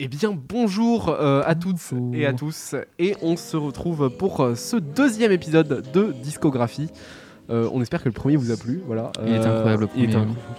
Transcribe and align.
Eh 0.00 0.08
bien, 0.08 0.36
bonjour 0.36 1.08
euh, 1.08 1.42
à 1.46 1.54
toutes 1.54 1.78
Bonjour. 1.92 2.14
et 2.16 2.26
à 2.26 2.32
tous, 2.32 2.74
et 2.98 3.14
on 3.22 3.36
se 3.36 3.56
retrouve 3.56 4.10
pour 4.10 4.40
euh, 4.40 4.56
ce 4.56 4.76
deuxième 4.76 5.30
épisode 5.30 5.84
de 5.92 6.12
Discographie. 6.20 6.90
Euh, 7.48 7.68
on 7.72 7.80
espère 7.80 8.02
que 8.02 8.08
le 8.08 8.12
premier 8.12 8.34
vous 8.36 8.50
a 8.50 8.56
plu, 8.56 8.82
voilà. 8.86 9.12
Il 9.24 9.32
est 9.32 9.38
incroyable, 9.38 9.82
le 9.84 9.88
il 9.96 10.04
est 10.04 10.08
premier. 10.08 10.30
incroyable. 10.32 10.58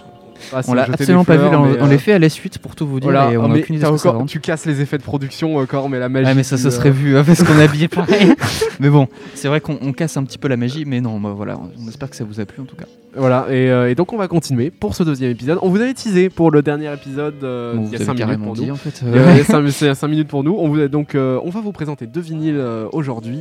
Ah, 0.52 0.62
c'est 0.62 0.70
On 0.70 0.74
l'a 0.74 0.82
absolument 0.84 1.24
pas 1.24 1.36
vu, 1.36 1.46
fleurs, 1.48 1.60
on, 1.60 1.64
on 1.64 1.86
euh, 1.86 1.88
l'est 1.88 1.98
fait 1.98 2.12
à 2.12 2.18
la 2.18 2.28
suite 2.28 2.58
pour 2.58 2.74
tout 2.74 2.86
vous 2.86 3.00
dire 3.00 3.10
Voilà, 3.10 3.32
et 3.32 3.36
on 3.36 3.48
mais 3.48 3.54
n'a 3.56 3.60
aucune 3.60 3.74
idée 3.76 3.84
ça 3.84 3.92
encore- 3.92 4.26
tu 4.26 4.40
casses 4.40 4.66
les 4.66 4.80
effets 4.80 4.98
de 4.98 5.02
production 5.02 5.56
encore, 5.56 5.88
mais 5.88 5.98
la 5.98 6.08
magie. 6.08 6.26
Ah 6.30 6.34
mais 6.34 6.42
ça 6.42 6.56
du, 6.56 6.62
se 6.62 6.68
euh, 6.68 6.70
serait 6.70 6.90
vu 6.90 7.16
hein, 7.16 7.24
parce 7.26 7.42
qu'on 7.42 7.58
est 7.58 7.64
habillé 7.64 7.88
pareil. 7.88 8.32
mais 8.80 8.88
bon, 8.90 9.08
c'est 9.34 9.48
vrai 9.48 9.60
qu'on 9.60 9.78
on 9.82 9.92
casse 9.92 10.16
un 10.16 10.24
petit 10.24 10.38
peu 10.38 10.48
la 10.48 10.56
magie, 10.56 10.84
mais 10.86 11.00
non, 11.00 11.18
bah, 11.20 11.32
voilà, 11.36 11.58
on 11.82 11.88
espère 11.88 12.10
que 12.10 12.16
ça 12.16 12.24
vous 12.24 12.40
a 12.40 12.44
plu 12.44 12.62
en 12.62 12.66
tout 12.66 12.76
cas. 12.76 12.86
Voilà, 13.18 13.46
et, 13.48 13.70
euh, 13.70 13.88
et 13.90 13.94
donc 13.94 14.12
on 14.12 14.18
va 14.18 14.28
continuer 14.28 14.70
pour 14.70 14.94
ce 14.94 15.02
deuxième 15.02 15.30
épisode. 15.30 15.58
On 15.62 15.70
vous 15.70 15.80
avait 15.80 15.94
teasé 15.94 16.28
pour 16.28 16.50
le 16.50 16.60
dernier 16.60 16.92
épisode 16.92 17.36
euh, 17.44 17.74
Bon, 17.74 17.84
il 17.86 17.92
y 17.92 17.94
a 17.94 17.96
avez 17.96 18.04
5 18.04 18.12
minutes 18.14 18.44
pour 18.44 18.52
dit 18.52 18.66
nous. 18.66 18.74
en 18.74 18.76
fait. 18.76 19.00
Il 19.06 19.16
euh, 19.16 19.36
y 19.36 19.40
a 19.40 19.44
5, 19.44 19.70
c'est 19.70 19.94
5 19.94 20.06
minutes 20.08 20.28
pour 20.28 20.44
nous. 20.44 20.54
On, 20.58 20.68
vous, 20.68 20.86
donc, 20.88 21.14
euh, 21.14 21.40
on 21.42 21.48
va 21.48 21.60
vous 21.62 21.72
présenter 21.72 22.06
deux 22.06 22.20
vinyles 22.20 22.58
euh, 22.58 22.86
aujourd'hui. 22.92 23.40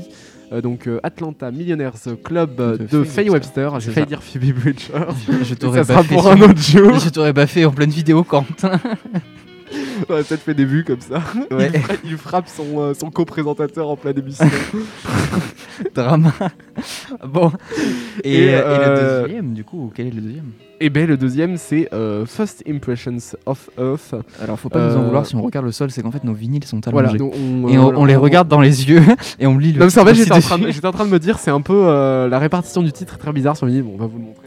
Euh, 0.52 0.62
donc 0.62 0.88
euh, 0.88 0.99
Atlanta 1.04 1.49
Millionaires 1.52 1.94
Club 2.23 2.59
euh, 2.59 2.77
De 2.77 2.84
de, 2.86 3.03
Faye 3.03 3.26
Faye 3.26 3.30
Webster. 3.30 3.80
J'ai 3.80 3.91
failli 3.91 4.05
dire 4.08 4.22
Phoebe 4.22 4.53
Bridger. 4.53 5.05
je 5.44 5.53
t'aurais 5.55 5.84
sera 5.84 6.02
baffé 6.02 6.13
pour 6.13 6.23
sur- 6.23 6.31
un 6.31 6.41
autre 6.41 6.62
jour. 6.62 6.99
Je 6.99 7.09
t'aurais 7.09 7.34
baffé 7.34 7.66
en 7.66 7.72
pleine 7.72 7.90
vidéo 7.90 8.23
Quentin. 8.23 8.80
On 10.09 10.14
aurait 10.14 10.23
peut-être 10.23 10.41
fait 10.44 10.54
des 10.54 10.66
vues 10.66 10.84
comme 10.84 11.00
ça. 11.02 11.22
Ouais. 11.52 11.72
Il, 11.73 11.80
fra- 11.82 11.94
il 12.04 12.18
frappe 12.18 12.48
son, 12.48 12.80
euh, 12.82 12.94
son 12.94 13.09
co-présentateur 13.12 13.90
en 13.90 13.95
pleine 13.95 14.18
émission. 14.20 14.45
Drama. 15.95 16.31
bon. 17.28 17.52
Et, 18.23 18.45
Et, 18.45 18.55
euh, 18.55 18.59
et 18.59 18.64
euh, 18.64 19.22
le 19.22 19.28
deuxième, 19.28 19.54
du 19.54 19.64
coup, 19.64 19.91
quel 19.94 20.08
est 20.08 20.12
le 20.12 20.22
deuxième? 20.22 20.52
Et 20.81 20.90
ben 20.90 21.08
le 21.08 21.16
deuxième 21.16 21.55
c'est 21.55 21.88
euh, 21.94 22.26
First 22.26 22.62
Impressions 22.68 23.18
of 23.45 23.70
Earth. 23.80 24.14
Alors 24.41 24.59
faut 24.59 24.68
pas 24.68 24.90
nous 24.90 24.98
en 24.98 25.04
vouloir 25.04 25.26
si 25.26 25.34
on 25.34 25.41
regarde 25.41 25.66
le 25.66 25.72
sol, 25.72 25.90
c'est 25.90 26.02
qu'en 26.02 26.12
fait 26.12 26.26
nos 26.26 26.34
vinyles 26.34 26.66
sont 26.66 26.81
Voilà. 26.92 27.09
allongés. 27.09 27.17
donc 27.20 27.34
on, 27.34 27.70
et 27.70 27.78
on, 27.78 27.97
on 27.97 28.03
les 28.03 28.17
regarde 28.17 28.50
dans 28.50 28.59
les 28.59 28.90
yeux 28.90 29.02
et 29.40 29.47
on 29.47 29.58
lit 29.58 29.72
le 29.72 29.80
Non, 29.80 29.86
mais 29.86 30.02
en 30.02 30.06
fait, 30.06 30.14
j'étais 30.16 30.34
en, 30.34 30.40
train 30.42 30.58
de- 30.58 30.64
dessus. 30.64 30.73
j'étais 30.73 30.88
en 30.88 30.92
train 30.92 31.06
de 31.06 31.12
me 31.12 31.19
dire, 31.19 31.40
c'est 31.40 31.50
un 31.52 31.62
peu 31.62 31.86
la 32.30 32.40
répartition 32.40 32.84
du 32.84 32.92
titre 32.92 33.14
est 33.16 33.17
très 33.17 33.31
bizarre 33.31 33.56
sur 33.56 33.66
le 33.67 33.72
vinyle. 33.72 33.86
Bon, 33.88 33.94
on 33.95 34.00
va 34.02 34.06
vous 34.08 34.17
le 34.17 34.25
montrer. 34.25 34.44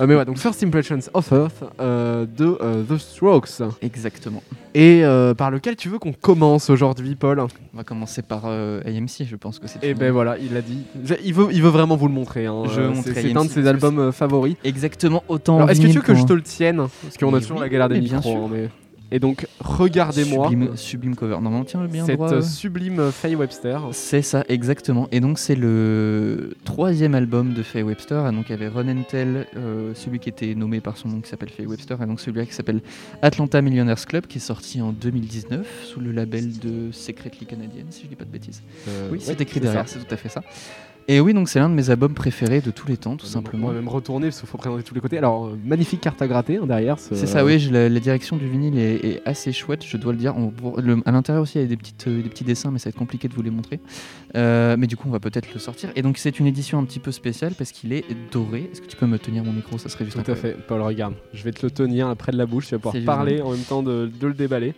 Euh, 0.00 0.06
mais 0.08 0.16
ouais, 0.16 0.24
donc 0.24 0.38
First 0.38 0.62
Impressions 0.64 0.98
of 1.14 1.30
Earth 1.30 1.62
euh, 1.80 2.26
de 2.26 2.58
euh, 2.60 2.82
The 2.82 2.98
Strokes. 2.98 3.62
Exactement. 3.80 4.42
Et 4.74 5.04
par 5.38 5.52
lequel 5.52 5.76
tu 5.76 5.88
veux 5.88 5.98
qu'on 6.00 6.12
commence 6.12 6.68
aujourd'hui, 6.68 7.14
Paul? 7.14 7.38
On 7.40 7.76
va 7.76 7.84
commencer 7.84 8.22
par 8.22 8.44
AMC, 8.46 9.24
je 9.24 9.36
pense 9.36 9.60
que 9.60 9.68
c'est. 9.68 9.78
Et 9.78 9.88
fini. 9.88 9.94
ben 9.94 10.10
voilà, 10.12 10.36
il 10.38 10.52
l'a 10.52 10.62
dit. 10.62 10.82
Je- 11.04 11.14
Il 11.24 11.32
veut, 11.32 11.46
il 11.52 11.62
veut 11.62 11.68
vraiment 11.68 11.94
vous 11.96 12.08
le 12.08 12.14
montrer. 12.14 12.46
hein. 12.46 12.64
C'est 13.04 13.36
un 13.36 13.44
de 13.44 13.50
ses 13.50 13.66
albums 13.68 14.10
favoris. 14.10 14.56
Exactement 14.64 15.22
autant. 15.28 15.58
Alors, 15.58 15.70
est-ce 15.70 15.80
que 15.80 15.86
tu 15.86 15.92
veux 15.92 16.02
que 16.02 16.14
je 16.14 16.24
te 16.24 16.32
le 16.32 16.42
tienne? 16.42 16.78
Parce 17.02 17.16
qu'on 17.16 17.32
a 17.34 17.40
toujours 17.40 17.58
oui, 17.58 17.62
la 17.62 17.68
galère 17.68 17.88
des 17.88 18.00
bien 18.00 18.16
micros. 18.16 18.32
sûr. 18.32 18.40
hein, 18.44 18.48
mais- 18.50 18.68
Et 19.10 19.20
donc, 19.20 19.46
regardez-moi 19.60 20.48
Sublime, 20.48 20.76
sublime 20.76 21.14
cover. 21.16 21.38
Non, 21.40 21.50
mais 21.50 21.56
on 21.58 21.64
tient 21.64 21.84
bien 21.84 22.04
cette 22.04 22.16
droit. 22.16 22.32
euh, 22.32 22.42
sublime 22.42 23.12
Faye 23.12 23.36
Webster. 23.36 23.78
C'est 23.92 24.22
ça, 24.22 24.44
exactement. 24.48 25.08
Et 25.12 25.20
donc, 25.20 25.38
c'est 25.38 25.54
le 25.54 26.56
troisième 26.64 27.14
album 27.14 27.52
de 27.54 27.62
Faye 27.62 27.82
Webster. 27.82 28.26
Et 28.26 28.32
donc, 28.32 28.46
il 28.48 28.52
y 28.52 28.54
avait 28.54 28.68
Run 28.68 28.88
and 28.88 29.02
Tell, 29.08 29.46
euh, 29.56 29.92
celui 29.94 30.18
qui 30.18 30.28
était 30.30 30.54
nommé 30.54 30.80
par 30.80 30.96
son 30.96 31.08
nom 31.08 31.20
qui 31.20 31.28
s'appelle 31.28 31.50
Faye 31.50 31.66
Webster. 31.66 32.00
Et 32.02 32.06
donc, 32.06 32.18
celui-là 32.20 32.46
qui 32.46 32.54
s'appelle 32.54 32.80
Atlanta 33.22 33.60
Millionaires 33.62 34.04
Club, 34.04 34.26
qui 34.26 34.38
est 34.38 34.40
sorti 34.40 34.80
en 34.82 34.90
2019 34.92 35.66
sous 35.84 36.00
le 36.00 36.10
label 36.10 36.58
de 36.58 36.90
Secretly 36.90 37.46
Canadian, 37.46 37.84
si 37.90 38.02
je 38.04 38.08
dis 38.08 38.16
pas 38.16 38.24
de 38.24 38.30
bêtises. 38.30 38.62
Euh, 38.88 39.10
oui, 39.12 39.18
ouais, 39.18 39.24
c'est 39.24 39.40
écrit 39.40 39.60
derrière, 39.60 39.88
c'est 39.88 40.00
tout 40.00 40.12
à 40.12 40.16
fait 40.16 40.28
ça. 40.28 40.42
Et 41.06 41.20
oui, 41.20 41.34
donc 41.34 41.50
c'est 41.50 41.58
l'un 41.58 41.68
de 41.68 41.74
mes 41.74 41.90
albums 41.90 42.14
préférés 42.14 42.62
de 42.62 42.70
tous 42.70 42.88
les 42.88 42.96
temps, 42.96 43.16
tout 43.18 43.26
On 43.26 43.28
simplement. 43.28 43.66
va 43.68 43.74
même 43.74 43.88
retourner 43.88 44.28
parce 44.28 44.40
qu'il 44.40 44.48
faut 44.48 44.56
présenter 44.56 44.82
tous 44.84 44.94
les 44.94 45.02
côtés. 45.02 45.18
Alors, 45.18 45.48
euh, 45.48 45.58
magnifique 45.62 46.00
carte 46.00 46.22
à 46.22 46.26
gratter 46.26 46.56
hein, 46.56 46.66
derrière. 46.66 46.98
ce- 46.98 47.14
C'est 47.14 47.26
ça, 47.26 47.44
oui, 47.44 47.58
je- 47.58 47.70
la, 47.70 47.90
la 47.90 48.00
direction 48.00 48.38
du 48.38 48.48
vinyle 48.48 48.78
est, 48.78 49.04
est 49.04 49.22
assez 49.26 49.52
chouette, 49.52 49.84
je 49.86 49.98
dois 49.98 50.12
le 50.12 50.18
dire. 50.18 50.34
On- 50.34 50.50
le- 50.80 51.02
à 51.04 51.12
l'intérieur 51.12 51.42
aussi, 51.42 51.58
il 51.58 51.60
y 51.60 51.64
a 51.64 51.68
des, 51.68 51.76
petites, 51.76 52.08
euh, 52.08 52.22
des 52.22 52.28
petits 52.30 52.44
dessins, 52.44 52.70
mais 52.70 52.78
ça 52.78 52.84
va 52.84 52.88
être 52.90 52.96
compliqué 52.98 53.28
de 53.28 53.34
vous 53.34 53.42
les 53.42 53.50
montrer. 53.50 53.80
Euh, 54.34 54.76
mais 54.78 54.86
du 54.86 54.96
coup, 54.96 55.06
on 55.08 55.12
va 55.12 55.20
peut-être 55.20 55.52
le 55.52 55.60
sortir. 55.60 55.90
Et 55.94 56.00
donc, 56.00 56.16
c'est 56.16 56.40
une 56.40 56.46
édition 56.46 56.78
un 56.78 56.84
petit 56.84 57.00
peu 57.00 57.12
spéciale 57.12 57.52
parce 57.54 57.70
qu'il 57.70 57.92
est 57.92 58.04
doré. 58.32 58.70
Est-ce 58.72 58.80
que 58.80 58.86
tu 58.86 58.96
peux 58.96 59.06
me 59.06 59.18
tenir 59.18 59.44
mon 59.44 59.52
micro? 59.52 59.76
Ça 59.76 59.90
serait 59.90 60.06
juste 60.06 60.16
Tout 60.16 60.30
à 60.30 60.32
incroyable. 60.34 60.58
fait, 60.62 60.66
Paul, 60.66 60.80
regarde. 60.80 61.14
Je 61.34 61.44
vais 61.44 61.52
te 61.52 61.66
le 61.66 61.70
tenir 61.70 62.16
près 62.16 62.32
de 62.32 62.38
la 62.38 62.46
bouche, 62.46 62.68
tu 62.68 62.74
vas 62.76 62.78
pouvoir 62.78 63.04
parler 63.04 63.42
en 63.42 63.50
même 63.50 63.60
temps 63.60 63.82
de, 63.82 64.10
de 64.18 64.26
le 64.26 64.32
déballer. 64.32 64.72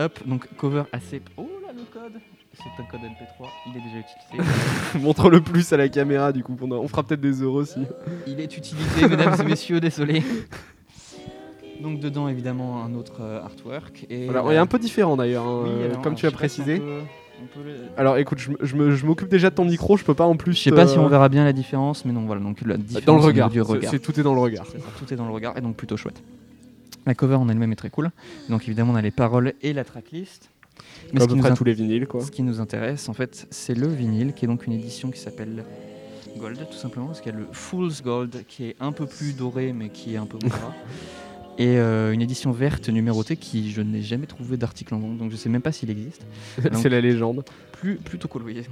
Hop, 0.00 0.18
donc 0.26 0.48
cover 0.56 0.82
assez. 0.92 1.22
Oh 1.36 1.48
là, 1.64 1.72
le 1.72 1.82
code 1.92 2.20
C'est 2.58 2.82
un 2.82 2.86
code 2.86 3.00
MP3, 3.00 3.46
il 3.66 3.76
est 3.76 3.80
déjà 3.80 3.98
utilisé. 3.98 4.98
Montre 4.98 5.30
le 5.30 5.40
plus 5.40 5.72
à 5.72 5.76
la 5.76 5.88
caméra, 5.88 6.32
du 6.32 6.42
coup. 6.42 6.56
On, 6.60 6.72
a- 6.72 6.74
on 6.74 6.88
fera 6.88 7.04
peut-être 7.04 7.20
des 7.20 7.40
heures 7.42 7.52
aussi. 7.52 7.80
il 8.26 8.40
est 8.40 8.56
utilisé, 8.56 9.06
mesdames 9.08 9.36
et 9.40 9.44
messieurs, 9.44 9.80
désolé. 9.80 10.24
Donc, 11.80 12.00
dedans, 12.00 12.28
évidemment, 12.28 12.82
un 12.82 12.94
autre 12.94 13.20
euh, 13.20 13.40
artwork. 13.40 14.06
Et, 14.10 14.24
Voilà, 14.24 14.40
euh, 14.40 14.52
il 14.52 14.54
est 14.54 14.58
un 14.58 14.66
peu 14.66 14.80
différent 14.80 15.16
d'ailleurs, 15.16 15.46
hein, 15.46 15.62
oui, 15.64 15.84
alors, 15.84 16.02
comme 16.02 16.06
alors, 16.06 16.18
tu 16.18 16.26
as 16.26 16.30
si 16.30 16.34
on 16.34 16.36
précisé. 16.36 16.82
on 16.82 18.00
Alors 18.00 18.18
écoute, 18.18 18.40
je, 18.40 19.06
m'occupe 19.06 19.28
déjà 19.28 19.50
de 19.50 19.54
ton 19.54 19.64
micro, 19.64 19.96
je 19.96 20.04
peux 20.04 20.14
pas 20.14 20.26
en 20.26 20.36
plus. 20.36 20.54
Je 20.54 20.62
sais 20.62 20.70
pas 20.72 20.88
si 20.88 20.98
on 20.98 21.06
euh, 21.06 21.08
verra 21.08 21.28
bien 21.28 21.44
la 21.44 21.52
différence, 21.52 22.04
mais 22.04 22.12
non, 22.12 22.22
voilà, 22.22 22.42
donc 22.42 22.60
la 22.62 22.76
différence 22.76 23.04
Dans 23.04 23.16
le 23.16 23.22
regard. 23.22 23.50
tout 23.50 24.18
est 24.18 24.24
dans 24.24 24.34
le 24.34 24.40
regard. 24.40 24.66
Ça, 24.66 24.78
tout 24.98 25.14
est 25.14 25.16
dans 25.16 25.26
le 25.26 25.32
regard 25.32 25.56
et 25.56 25.60
donc 25.60 25.76
plutôt 25.76 25.96
chouette. 25.96 26.20
La 27.06 27.14
cover 27.14 27.36
en 27.36 27.48
elle-même 27.48 27.70
est 27.70 27.76
très 27.76 27.90
cool. 27.90 28.10
Donc 28.48 28.64
évidemment, 28.64 28.92
on 28.92 28.96
a 28.96 29.02
les 29.02 29.12
paroles 29.12 29.54
et 29.62 29.72
la 29.72 29.84
tracklist. 29.84 30.50
Mais 31.12 31.20
Comme 31.20 31.20
à 31.20 31.20
ce 31.20 31.26
peu 31.26 31.32
qui, 31.32 31.36
nous 31.36 31.42
près 31.42 31.54
tous 31.54 31.64
les 31.64 31.72
vinyles, 31.72 32.06
quoi. 32.06 32.20
ce 32.22 32.30
qui 32.30 32.42
nous 32.42 32.60
intéresse, 32.60 33.08
en 33.08 33.14
fait, 33.14 33.46
c'est 33.50 33.74
le 33.74 33.86
vinyle, 33.88 34.34
qui 34.34 34.44
est 34.44 34.48
donc 34.48 34.66
une 34.66 34.72
édition 34.72 35.10
qui 35.10 35.20
s'appelle 35.20 35.64
Gold, 36.36 36.58
tout 36.70 36.76
simplement, 36.76 37.06
parce 37.06 37.20
qu'il 37.20 37.32
y 37.32 37.34
a 37.34 37.38
le 37.38 37.46
Fool's 37.52 38.02
Gold, 38.02 38.44
qui 38.46 38.66
est 38.66 38.76
un 38.80 38.92
peu 38.92 39.06
plus 39.06 39.34
doré, 39.34 39.72
mais 39.72 39.88
qui 39.88 40.14
est 40.14 40.18
un 40.18 40.26
peu 40.26 40.38
moins 40.40 40.50
gras. 40.50 40.74
Et 41.58 41.76
euh, 41.76 42.12
une 42.12 42.22
édition 42.22 42.52
verte 42.52 42.88
numérotée 42.88 43.36
qui 43.36 43.72
je 43.72 43.80
n'ai 43.80 44.00
jamais 44.00 44.26
trouvé 44.26 44.56
d'article 44.56 44.94
en 44.94 45.00
vente, 45.00 45.18
donc 45.18 45.32
je 45.32 45.36
sais 45.36 45.48
même 45.48 45.62
pas 45.62 45.72
s'il 45.72 45.90
existe. 45.90 46.24
C'est 46.72 46.88
la 46.88 47.00
légende. 47.00 47.44
plus, 47.72 47.96
plutôt 47.96 48.28
cool, 48.28 48.42
oui. 48.44 48.62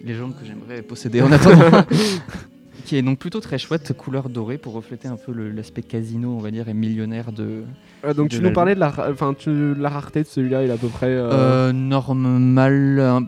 Légende 0.00 0.34
que 0.36 0.44
j'aimerais 0.44 0.82
posséder 0.82 1.22
en 1.22 1.30
attendant. 1.30 1.84
qui 2.90 2.96
est 2.96 3.02
donc 3.02 3.20
plutôt 3.20 3.38
très 3.38 3.56
chouette, 3.56 3.92
couleur 3.96 4.28
dorée 4.28 4.58
pour 4.58 4.72
refléter 4.72 5.06
un 5.06 5.14
peu 5.16 5.30
l'aspect 5.32 5.82
casino, 5.82 6.34
on 6.36 6.40
va 6.40 6.50
dire, 6.50 6.68
et 6.68 6.74
millionnaire 6.74 7.30
de. 7.30 7.62
Euh, 8.04 8.14
donc 8.14 8.30
De 8.30 8.36
tu 8.36 8.42
nous 8.42 8.52
parlais 8.52 8.74
de 8.74 8.80
la, 8.80 8.92
enfin, 9.12 9.32
tu- 9.38 9.74
la 9.76 9.88
rareté 9.88 10.22
de 10.22 10.26
celui-là, 10.26 10.64
il 10.64 10.70
est 10.70 10.72
à 10.72 10.76
peu 10.76 10.88
près 10.88 11.06
euh, 11.06 11.30
Euh, 11.68 11.72
normal. 11.72 12.98
un- 12.98 13.26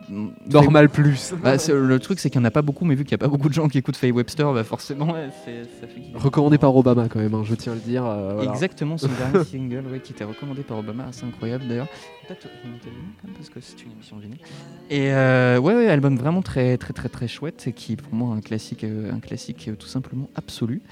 normal 0.50 0.88
plus. 0.88 1.32
Bah, 1.44 1.58
c'est- 1.58 1.72
le 1.74 1.98
truc, 2.00 2.18
c'est 2.18 2.28
qu'il 2.28 2.40
n'y 2.40 2.44
en 2.44 2.48
a 2.48 2.50
pas 2.50 2.62
beaucoup, 2.62 2.84
mais 2.84 2.96
vu 2.96 3.04
qu'il 3.04 3.12
n'y 3.16 3.22
a 3.22 3.24
pas 3.24 3.28
beaucoup 3.30 3.48
de 3.48 3.54
gens 3.54 3.68
qui 3.68 3.78
écoutent 3.78 3.96
Faye 3.96 4.10
Webster, 4.10 4.52
bah 4.52 4.64
forcément, 4.64 5.14
c'est- 5.44 5.62
ça 5.80 5.86
fait 5.86 6.00
Recommandé 6.18 6.58
par 6.58 6.74
Obama 6.74 7.06
quand 7.08 7.20
même, 7.20 7.34
hein, 7.34 7.42
je 7.44 7.54
tiens 7.54 7.72
à 7.72 7.74
le 7.76 7.80
dire. 7.82 8.04
euh. 8.04 8.42
Exactement, 8.50 8.98
son 8.98 9.08
dernier 9.16 9.44
single, 9.44 9.84
ouais, 9.92 10.00
qui 10.00 10.12
était 10.12 10.24
recommandé 10.24 10.62
par 10.62 10.78
Obama, 10.78 11.04
assez 11.08 11.24
incroyable 11.24 11.64
d'ailleurs. 11.68 11.88
Peut-être 12.26 12.48
remonter 12.64 12.86
le 12.86 12.90
vinyle, 12.92 13.12
quand 13.20 13.28
même, 13.28 13.36
parce 13.36 13.48
que 13.50 13.60
c'est 13.60 13.82
une 13.84 13.92
émission 13.92 14.16
de 14.16 14.22
vinyle. 14.22 14.38
Et 14.90 15.12
euh, 15.12 15.58
ouais, 15.58 15.74
ouais, 15.74 15.88
album 15.88 16.16
vraiment 16.16 16.40
très, 16.42 16.76
très, 16.78 16.92
très, 16.92 17.08
très 17.08 17.26
chouette, 17.28 17.64
et 17.66 17.72
qui 17.72 17.94
est 17.94 17.96
pour 17.96 18.14
moi 18.14 18.34
un 18.36 18.40
classique, 18.40 18.84
euh, 18.84 19.12
un 19.12 19.18
classique 19.18 19.66
euh, 19.68 19.74
tout 19.74 19.88
simplement 19.88 20.28
absolu. 20.36 20.82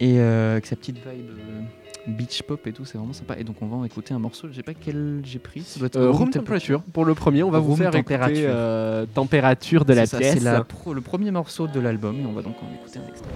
Et 0.00 0.18
euh, 0.18 0.52
avec 0.52 0.66
sa 0.66 0.74
petite 0.76 0.96
vibe 0.96 1.30
euh, 1.38 1.60
beach 2.06 2.42
pop 2.42 2.66
et 2.66 2.72
tout, 2.72 2.84
c'est 2.84 2.98
vraiment 2.98 3.12
sympa. 3.12 3.36
Et 3.38 3.44
donc 3.44 3.56
on 3.60 3.66
va 3.66 3.76
en 3.76 3.84
écouter 3.84 4.14
un 4.14 4.18
morceau, 4.18 4.48
je 4.48 4.54
sais 4.54 4.62
pas 4.62 4.74
quel 4.74 5.20
j'ai 5.24 5.38
pris, 5.38 5.60
ça 5.62 5.78
doit 5.78 5.86
être 5.86 5.96
Euh, 5.96 6.10
Room 6.10 6.30
temperature. 6.30 6.80
Pour 6.92 7.04
le 7.04 7.14
premier, 7.14 7.42
on 7.42 7.50
va 7.50 7.58
vous 7.60 7.76
faire 7.76 7.90
temperature. 7.92 8.28
écouter 8.30 8.46
euh, 8.48 9.06
température 9.06 9.84
de 9.84 9.92
la 9.94 10.06
ça, 10.06 10.18
pièce. 10.18 10.42
C'est 10.42 10.64
pro- 10.64 10.94
le 10.94 11.00
premier 11.02 11.30
morceau 11.30 11.66
de 11.68 11.78
l'album, 11.78 12.18
et 12.20 12.26
on 12.26 12.32
va 12.32 12.42
donc 12.42 12.56
en 12.62 12.74
écouter 12.74 12.98
un 12.98 13.08
extrait. 13.08 13.30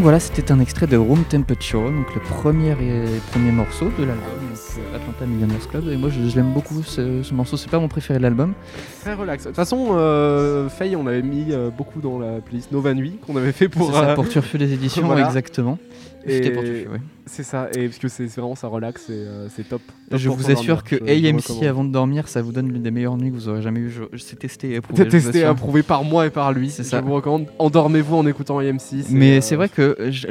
Donc 0.00 0.04
voilà, 0.04 0.20
c'était 0.20 0.50
un 0.50 0.60
extrait 0.60 0.86
de 0.86 0.96
Room 0.96 1.24
Temperature, 1.24 1.82
donc 1.82 2.14
le 2.14 2.22
premier, 2.22 2.70
et, 2.70 3.04
premier 3.32 3.52
morceau 3.52 3.90
de 3.98 4.04
l'album, 4.04 4.24
euh, 4.40 4.96
Atlanta 4.96 5.26
Millionaires 5.26 5.68
Club. 5.68 5.88
Et 5.90 5.96
moi, 5.98 6.08
je, 6.08 6.26
je 6.26 6.36
l'aime 6.36 6.54
beaucoup 6.54 6.82
ce, 6.82 7.22
ce 7.22 7.34
morceau. 7.34 7.58
C'est 7.58 7.68
pas 7.68 7.78
mon 7.78 7.88
préféré 7.88 8.18
de 8.18 8.22
l'album. 8.22 8.54
Très 9.02 9.12
relax. 9.12 9.42
De 9.42 9.50
toute 9.50 9.56
façon, 9.56 9.88
euh, 9.90 10.70
Faye, 10.70 10.96
on 10.96 11.06
avait 11.06 11.20
mis 11.20 11.48
euh, 11.50 11.68
beaucoup 11.68 12.00
dans 12.00 12.18
la 12.18 12.40
playlist 12.40 12.72
Nova 12.72 12.94
Nuit 12.94 13.18
qu'on 13.26 13.36
avait 13.36 13.52
fait 13.52 13.68
pour. 13.68 13.92
Ça, 13.92 14.12
euh, 14.12 14.14
pour 14.14 14.26
Turfu 14.26 14.56
des 14.56 14.72
éditions, 14.72 15.02
voilà. 15.06 15.26
exactement. 15.26 15.78
C'était 16.26 16.50
pour 16.50 16.64
Turfu, 16.64 16.88
ouais. 16.88 17.00
C'est 17.26 17.42
ça, 17.42 17.68
et 17.74 17.84
parce 17.86 17.98
que 17.98 18.08
c'est 18.08 18.24
vraiment 18.24 18.54
ça 18.54 18.68
relax, 18.68 19.10
et 19.10 19.26
c'est 19.54 19.68
top. 19.68 19.82
Je 20.12 20.28
vous 20.28 20.50
assure 20.50 20.82
que 20.84 20.96
Je- 20.96 21.04
je 21.06 21.28
AMC 21.28 21.66
avant 21.66 21.84
de 21.84 21.90
dormir, 21.92 22.26
ça 22.28 22.42
vous 22.42 22.50
donne 22.52 22.68
l'une 22.72 22.82
des 22.82 22.90
meilleures 22.90 23.16
nuits 23.16 23.30
que 23.30 23.36
vous 23.36 23.48
aurez 23.48 23.62
jamais 23.62 23.80
eues. 23.80 23.90
Je, 23.90 24.02
je- 24.12 24.22
c'est 24.22 24.36
testé 24.38 24.70
et 24.72 24.76
approuvé. 24.76 24.98
C'est 25.04 25.04
je 25.06 25.10
testé, 25.10 25.38
assure. 25.40 25.50
approuvé 25.50 25.82
par 25.82 26.02
moi 26.04 26.26
et 26.26 26.30
par 26.30 26.52
lui. 26.52 26.70
C'est 26.70 26.82
Je 26.82 26.88
ça. 26.88 27.00
vous 27.00 27.12
recommande. 27.14 27.46
Endormez-vous 27.58 28.16
en 28.16 28.26
écoutant 28.26 28.58
AMC. 28.58 29.04
Mais 29.10 29.38
euh, 29.38 29.40
c'est 29.40 29.56
vrai 29.56 29.68
que 29.68 29.96
je- 30.10 30.26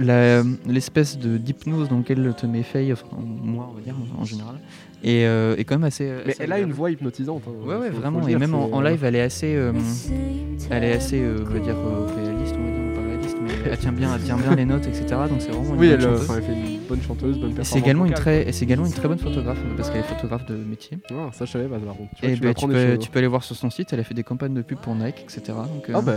l'espèce 0.67 1.17
de 1.17 1.37
d'hypnose 1.37 1.89
dans 1.89 1.97
laquelle 1.97 2.33
te 2.37 2.45
met 2.45 2.63
Faye, 2.63 2.91
enfin 2.93 3.05
moi 3.43 3.69
on 3.71 3.75
va 3.75 3.81
dire 3.81 3.95
en 4.19 4.25
général, 4.25 4.55
est, 5.03 5.25
euh, 5.25 5.55
est 5.57 5.63
quand 5.63 5.75
même 5.75 5.85
assez. 5.85 6.11
Mais 6.25 6.33
assez 6.33 6.43
elle 6.43 6.51
a 6.51 6.59
une 6.59 6.73
voix 6.73 6.91
hypnotisante. 6.91 7.43
hein, 7.47 7.51
Ouais, 7.65 7.75
ouais, 7.77 7.89
vraiment. 7.89 8.21
Et 8.23 8.27
dire, 8.27 8.39
même 8.39 8.53
en, 8.55 8.81
live, 8.81 9.03
elle 9.05 9.15
est 9.15 9.21
assez, 9.21 9.55
euh, 9.55 9.71
elle 10.69 10.83
est 10.83 10.93
assez, 10.93 11.21
euh, 11.21 11.37
on 11.49 11.53
va 11.53 11.59
dire 11.59 11.75
euh, 11.77 12.05
réaliste, 12.15 12.55
on 12.59 12.63
va 12.65 12.71
dire 12.71 12.88
elle 13.65 13.77
tient 13.77 13.91
bien, 13.91 14.13
elle 14.15 14.21
tient 14.21 14.37
bien 14.37 14.55
les 14.55 14.65
notes, 14.65 14.87
etc. 14.87 15.05
Donc 15.29 15.39
c'est 15.41 15.49
vraiment 15.51 15.73
une 15.73 15.79
Oui, 15.79 15.89
bonne 15.89 15.99
elle, 16.01 16.05
euh, 16.05 16.17
chanteuse. 16.17 16.35
elle 16.37 16.43
fait 16.43 16.53
une 16.53 16.79
bonne 16.87 17.01
chanteuse, 17.01 17.37
bonne 17.39 17.51
Et 17.51 17.53
performance. 17.53 17.67
c'est 17.67 17.79
également 17.79 18.05
une 18.05 18.13
très, 18.13 18.47
et 18.49 18.51
c'est 18.51 18.65
également 18.65 18.85
une 18.85 18.93
très 18.93 19.07
bonne 19.07 19.19
photographe 19.19 19.59
parce 19.77 19.89
qu'elle 19.89 20.01
est 20.01 20.03
photographe 20.03 20.45
de 20.45 20.55
métier. 20.55 20.97
Ah, 21.11 21.29
ça, 21.33 21.45
je 21.45 21.51
savais 21.51 21.65
pas, 21.67 21.77
par 21.79 21.95
contre. 21.95 22.09
Tu 22.15 22.21
vois, 22.25 22.29
Et 22.31 22.35
tu 22.35 22.41
bah, 22.41 22.53
tu, 22.53 22.67
des 22.67 22.73
peux, 22.73 22.97
tu 22.97 23.09
peux 23.09 23.19
aller 23.19 23.27
voir 23.27 23.43
sur 23.43 23.55
son 23.55 23.69
site. 23.69 23.93
Elle 23.93 23.99
a 23.99 24.03
fait 24.03 24.13
des 24.13 24.23
campagnes 24.23 24.53
de 24.53 24.61
pub 24.61 24.79
pour 24.79 24.95
Nike, 24.95 25.21
etc. 25.23 25.41
Donc, 25.47 25.89
euh, 25.89 25.93
Ah 25.95 26.01
bah 26.01 26.13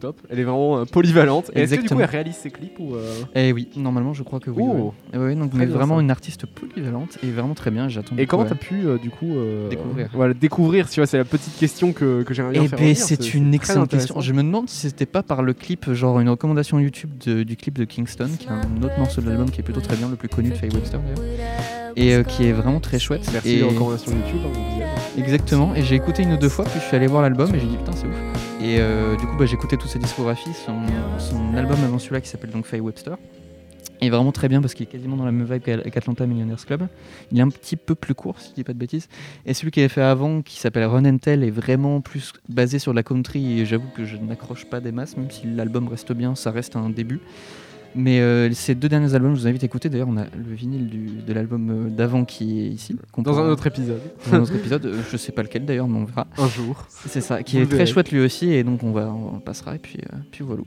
top. 0.00 0.16
Elle 0.30 0.40
est 0.40 0.44
vraiment 0.44 0.78
euh, 0.78 0.84
polyvalente. 0.84 1.50
Et 1.54 1.60
est-ce 1.62 1.76
que 1.76 1.82
du 1.82 1.88
coup 1.88 2.00
elle 2.00 2.06
réalise 2.06 2.34
ses 2.34 2.50
clips 2.50 2.78
ou 2.78 2.94
euh, 2.94 3.14
Et 3.34 3.52
oui, 3.52 3.68
normalement, 3.76 4.14
je 4.14 4.22
crois 4.22 4.40
que 4.40 4.50
oui. 4.50 4.62
Oh. 4.66 4.92
ouais. 5.12 5.18
Ouais, 5.18 5.34
donc, 5.34 5.52
mais 5.54 5.66
vraiment 5.66 5.96
ça. 5.96 6.02
une 6.02 6.10
artiste 6.10 6.46
polyvalente 6.46 7.18
et 7.22 7.30
vraiment 7.30 7.54
très 7.54 7.70
bien. 7.70 7.88
J'attends. 7.88 8.16
Et 8.16 8.26
comment 8.26 8.44
t'as 8.44 8.54
pu 8.54 8.84
euh, 8.84 8.98
du 8.98 9.10
coup 9.10 9.34
euh, 9.34 9.68
Découvrir. 9.68 10.08
Voilà, 10.12 10.34
découvrir. 10.34 10.88
Tu 10.90 11.00
vois, 11.00 11.06
c'est 11.06 11.18
la 11.18 11.24
petite 11.24 11.56
question 11.56 11.92
que, 11.92 12.22
que 12.22 12.34
j'aimerais 12.34 12.52
bien 12.52 12.62
Eh 12.64 12.68
faire. 12.68 12.78
ben, 12.78 12.94
c'est 12.94 13.34
une 13.34 13.54
excellente 13.54 13.90
question. 13.90 14.20
Je 14.20 14.32
me 14.32 14.42
demande 14.42 14.68
si 14.68 14.88
c'était 14.88 15.06
pas 15.06 15.22
par 15.22 15.42
le 15.42 15.52
clip, 15.54 15.92
genre 15.92 16.20
une 16.20 16.28
recommandation 16.46 16.78
YouTube 16.78 17.10
de- 17.26 17.42
du 17.42 17.56
clip 17.56 17.76
de 17.78 17.84
Kingston, 17.84 18.30
qui 18.38 18.46
est 18.46 18.50
un 18.50 18.82
autre 18.82 18.98
morceau 18.98 19.20
de 19.20 19.26
l'album 19.28 19.50
qui 19.50 19.60
est 19.60 19.64
plutôt 19.64 19.80
très 19.80 19.96
bien, 19.96 20.08
le 20.08 20.16
plus 20.16 20.28
connu 20.28 20.50
de 20.50 20.54
Faye 20.54 20.70
Webster 20.70 21.00
d'ailleurs, 21.00 21.30
et 21.96 22.14
euh, 22.14 22.22
qui 22.22 22.44
est 22.46 22.52
vraiment 22.52 22.78
très 22.80 22.98
chouette. 22.98 23.28
Merci 23.32 23.50
et 23.50 23.56
les 23.56 23.62
recommandations 23.64 24.12
YouTube. 24.12 24.40
hein. 24.46 24.86
Exactement. 25.18 25.74
Et 25.74 25.82
j'ai 25.82 25.96
écouté 25.96 26.22
une 26.22 26.32
ou 26.32 26.36
deux 26.36 26.48
fois, 26.48 26.64
puis 26.64 26.78
je 26.80 26.84
suis 26.86 26.96
allé 26.96 27.06
voir 27.08 27.22
l'album 27.22 27.52
et 27.54 27.58
j'ai 27.58 27.66
dit 27.66 27.76
putain 27.76 27.92
c'est 27.92 28.06
ouf. 28.06 28.14
Et 28.62 28.76
euh, 28.80 29.16
du 29.16 29.26
coup, 29.26 29.36
bah, 29.36 29.46
j'ai 29.46 29.54
écouté 29.54 29.76
toute 29.76 29.90
sa 29.90 29.98
discographie, 29.98 30.50
son, 30.64 30.74
son 31.18 31.54
album 31.56 31.78
avant 31.84 31.98
celui-là 31.98 32.20
qui 32.20 32.28
s'appelle 32.28 32.50
donc 32.50 32.64
Faye 32.66 32.80
Webster. 32.80 33.16
Est 34.00 34.10
vraiment 34.10 34.32
très 34.32 34.48
bien 34.48 34.60
parce 34.60 34.74
qu'il 34.74 34.84
est 34.84 34.90
quasiment 34.90 35.16
dans 35.16 35.24
la 35.24 35.32
même 35.32 35.46
vibe 35.50 35.62
qu'A- 35.62 35.90
qu'Atlanta 35.90 36.26
Millionaires 36.26 36.64
Club. 36.64 36.86
Il 37.32 37.38
est 37.38 37.42
un 37.42 37.48
petit 37.48 37.76
peu 37.76 37.94
plus 37.94 38.14
court, 38.14 38.40
si 38.40 38.50
je 38.50 38.54
dis 38.54 38.64
pas 38.64 38.72
de 38.72 38.78
bêtises. 38.78 39.08
Et 39.46 39.54
celui 39.54 39.70
qu'il 39.70 39.82
avait 39.82 39.88
fait 39.88 40.02
avant, 40.02 40.42
qui 40.42 40.58
s'appelle 40.58 40.84
Run 40.84 41.04
and 41.04 41.18
Tell, 41.18 41.42
est 41.42 41.50
vraiment 41.50 42.00
plus 42.00 42.32
basé 42.48 42.78
sur 42.78 42.92
la 42.92 43.02
country. 43.02 43.60
Et 43.60 43.66
j'avoue 43.66 43.88
que 43.96 44.04
je 44.04 44.16
n'accroche 44.16 44.64
pas 44.66 44.80
des 44.80 44.92
masses, 44.92 45.16
même 45.16 45.30
si 45.30 45.46
l'album 45.46 45.88
reste 45.88 46.12
bien, 46.12 46.34
ça 46.34 46.50
reste 46.50 46.76
un 46.76 46.90
début. 46.90 47.20
Mais 47.98 48.20
euh, 48.20 48.52
ces 48.52 48.74
deux 48.74 48.90
derniers 48.90 49.14
albums, 49.14 49.34
je 49.34 49.40
vous 49.40 49.46
invite 49.46 49.62
à 49.62 49.66
écouter. 49.66 49.88
D'ailleurs, 49.88 50.08
on 50.10 50.18
a 50.18 50.24
le 50.24 50.54
vinyle 50.54 50.86
du- 50.88 51.22
de 51.26 51.32
l'album 51.32 51.70
euh, 51.70 51.88
d'avant 51.88 52.26
qui 52.26 52.60
est 52.60 52.68
ici. 52.68 52.94
Dans 53.16 53.38
un 53.38 53.48
autre 53.48 53.66
épisode, 53.68 54.02
dans 54.30 54.34
un 54.36 54.40
autre 54.42 54.54
épisode. 54.54 54.84
Euh, 54.84 55.00
Je 55.10 55.16
sais 55.16 55.32
pas 55.32 55.42
lequel 55.42 55.64
d'ailleurs, 55.64 55.88
mais 55.88 56.00
on 56.00 56.04
verra. 56.04 56.26
un 56.36 56.48
jour. 56.48 56.84
C'est 56.90 57.22
ça, 57.22 57.42
qui 57.42 57.56
Vous 57.56 57.62
est 57.62 57.66
très 57.74 57.86
chouette 57.86 58.12
lui 58.12 58.20
aussi. 58.20 58.50
Et 58.52 58.64
donc, 58.64 58.82
on, 58.82 58.92
va, 58.92 59.10
on 59.10 59.40
passera. 59.40 59.74
Et 59.76 59.78
puis, 59.78 59.98
euh, 60.12 60.16
puis 60.30 60.44
voilà. 60.44 60.62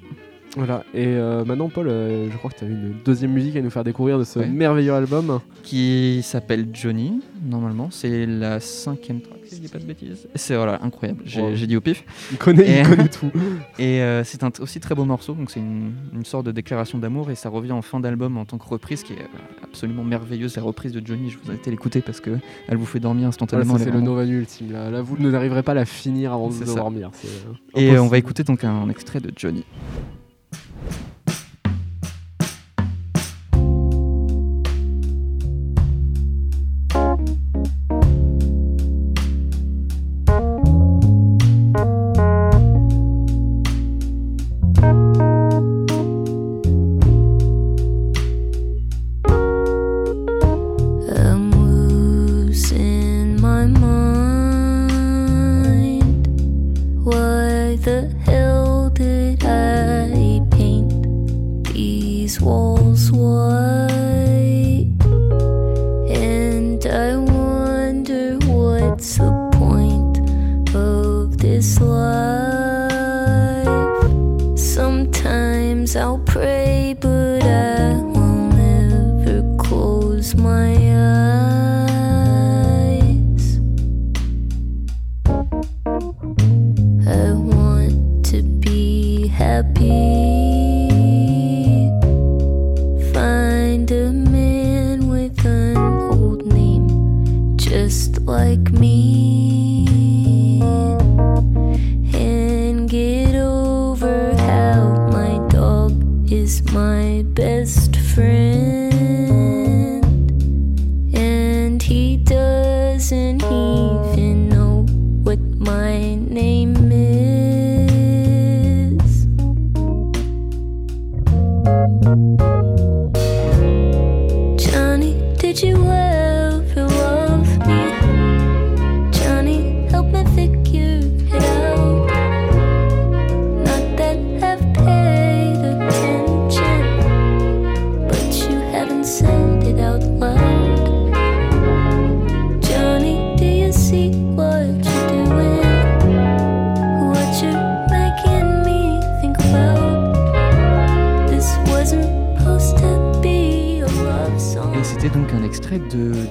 Voilà. 0.60 0.84
Et 0.94 1.08
euh, 1.08 1.44
maintenant, 1.46 1.70
Paul, 1.70 1.88
euh, 1.88 2.30
je 2.30 2.38
crois 2.38 2.52
que 2.52 2.58
tu 2.60 2.66
as 2.66 2.68
une 2.68 2.94
deuxième 3.06 3.32
musique 3.32 3.56
à 3.56 3.62
nous 3.62 3.70
faire 3.70 3.84
découvrir 3.84 4.20
de 4.20 4.24
ce 4.24 4.40
Ouais. 4.40 4.48
merveilleux 4.48 4.94
album. 4.94 5.40
qui 5.64 6.22
s'appelle 6.24 6.68
Johnny, 6.74 7.22
normalement. 7.46 7.90
C'est 7.92 8.26
la 8.26 8.60
cinquième 8.60 9.22
track, 9.22 9.40
si 9.46 9.56
je 9.58 9.62
dis 9.62 9.68
pas 9.68 9.78
de 9.78 9.84
bêtises. 9.84 10.28
C'est 10.36 10.56
voilà, 10.56 10.80
incroyable. 10.84 11.22
J'ai 11.26 11.42
Wow. 11.42 11.52
dit 11.54 11.78
au 11.78 11.82
pif. 11.82 12.04
Il 12.32 12.38
connaît, 12.38 12.68
Et- 12.68 12.80
il 12.82 12.88
connaît 12.90 13.08
tout. 13.10 13.30
Et 13.80 14.02
euh, 14.02 14.24
c'est 14.24 14.44
un 14.44 14.50
aussi 14.62 14.80
très 14.80 14.96
beau 14.96 15.06
morceau, 15.06 15.34
donc 15.34 15.52
c'est 15.52 15.60
une, 15.60 15.92
une 16.14 16.26
sorte 16.26 16.46
de 16.46 16.52
déclaration 16.52 16.98
d'amour 16.98 17.30
et 17.32 17.36
ça 17.36 17.50
revient 17.50 17.72
en 17.74 17.82
fin 17.82 18.00
d'album 18.00 18.38
en 18.38 18.46
tant 18.46 18.58
que 18.58 18.68
reprise 18.68 19.04
qui 19.04 19.14
est 19.14 19.18
euh, 19.18 19.64
absolument 19.64 20.04
merveilleuse. 20.04 20.56
La 20.56 20.64
reprise 20.64 20.92
de 20.92 21.06
Johnny, 21.06 21.30
je 21.30 21.38
vous 21.44 21.52
invite 21.52 21.68
à 21.68 21.72
l'écouter 21.72 22.02
parce 22.02 22.20
que 22.20 22.32
elle 22.68 22.78
vous 22.78 22.86
fait 22.86 23.00
dormir 23.00 23.28
instantanément. 23.28 23.78
c'est 23.78 23.92
le 23.92 24.02
Nova 24.02 24.26
ultime. 24.26 24.72
Là, 24.72 24.90
Là, 24.90 25.02
vous 25.02 25.18
n'arriverez 25.18 25.62
pas 25.64 25.74
à 25.74 25.76
la 25.76 25.86
finir 25.86 26.34
avant 26.34 26.50
de 26.50 26.54
euh, 26.56 27.52
Et 27.76 27.98
on 28.00 28.08
va 28.08 28.18
écouter 28.18 28.44
donc 28.44 28.64
un 28.64 28.90
extrait 28.90 29.20
de 29.20 29.32
Johnny. 29.36 29.64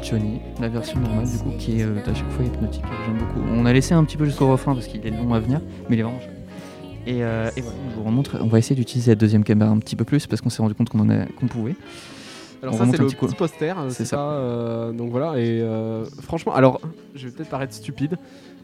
Johnny, 0.09 0.41
la 0.61 0.69
version 0.69 0.99
normale 1.01 1.27
du 1.31 1.39
coup, 1.39 1.51
qui 1.59 1.81
est 1.81 1.85
euh, 1.85 1.97
à 2.07 2.15
chaque 2.15 2.31
fois 2.31 2.45
hypnotique. 2.45 2.85
J'aime 3.07 3.19
beaucoup. 3.19 3.41
On 3.53 3.67
a 3.67 3.73
laissé 3.73 3.95
un 3.95 4.05
petit 4.05 4.17
peu 4.17 4.25
jusqu'au 4.25 4.51
refrain 4.51 4.75
parce 4.75 4.87
qu'il 4.87 5.07
est 5.07 5.11
long 5.11 5.35
à 5.35 5.41
venir, 5.41 5.61
mais 5.89 5.97
il 5.97 6.01
est 6.01 6.03
vraiment 6.03 6.21
chouette. 6.21 6.35
Et, 7.07 7.23
euh, 7.25 7.51
et 7.57 7.61
voilà, 7.61 7.77
on 7.87 7.97
vous 7.97 8.03
remontre. 8.05 8.39
On 8.41 8.47
va 8.49 8.59
essayer 8.59 8.77
d'utiliser 8.77 9.13
la 9.13 9.17
deuxième 9.17 9.45
caméra 9.45 9.71
un 9.71 9.79
petit 9.79 9.97
peu 9.97 10.05
plus 10.05 10.27
parce 10.27 10.41
qu'on 10.41 10.51
s'est 10.51 10.63
rendu 10.63 10.75
compte 10.75 10.89
qu'on 10.91 11.47
pouvait. 11.47 11.75
Alors 12.63 12.75
On 12.75 12.79
ça 12.79 12.87
c'est 12.91 12.99
le 12.99 13.07
petit 13.07 13.35
poster, 13.37 13.79
euh, 13.79 13.89
C'est 13.89 13.99
c'est 13.99 14.05
ça. 14.07 14.17
ça. 14.17 14.23
euh, 14.33 14.93
donc 14.93 15.11
voilà 15.13 15.39
et 15.39 15.61
euh, 15.63 16.05
franchement, 16.23 16.53
alors 16.55 16.81
je 17.15 17.27
vais 17.29 17.33
peut-être 17.33 17.51
paraître 17.51 17.73
stupide, 17.73 18.17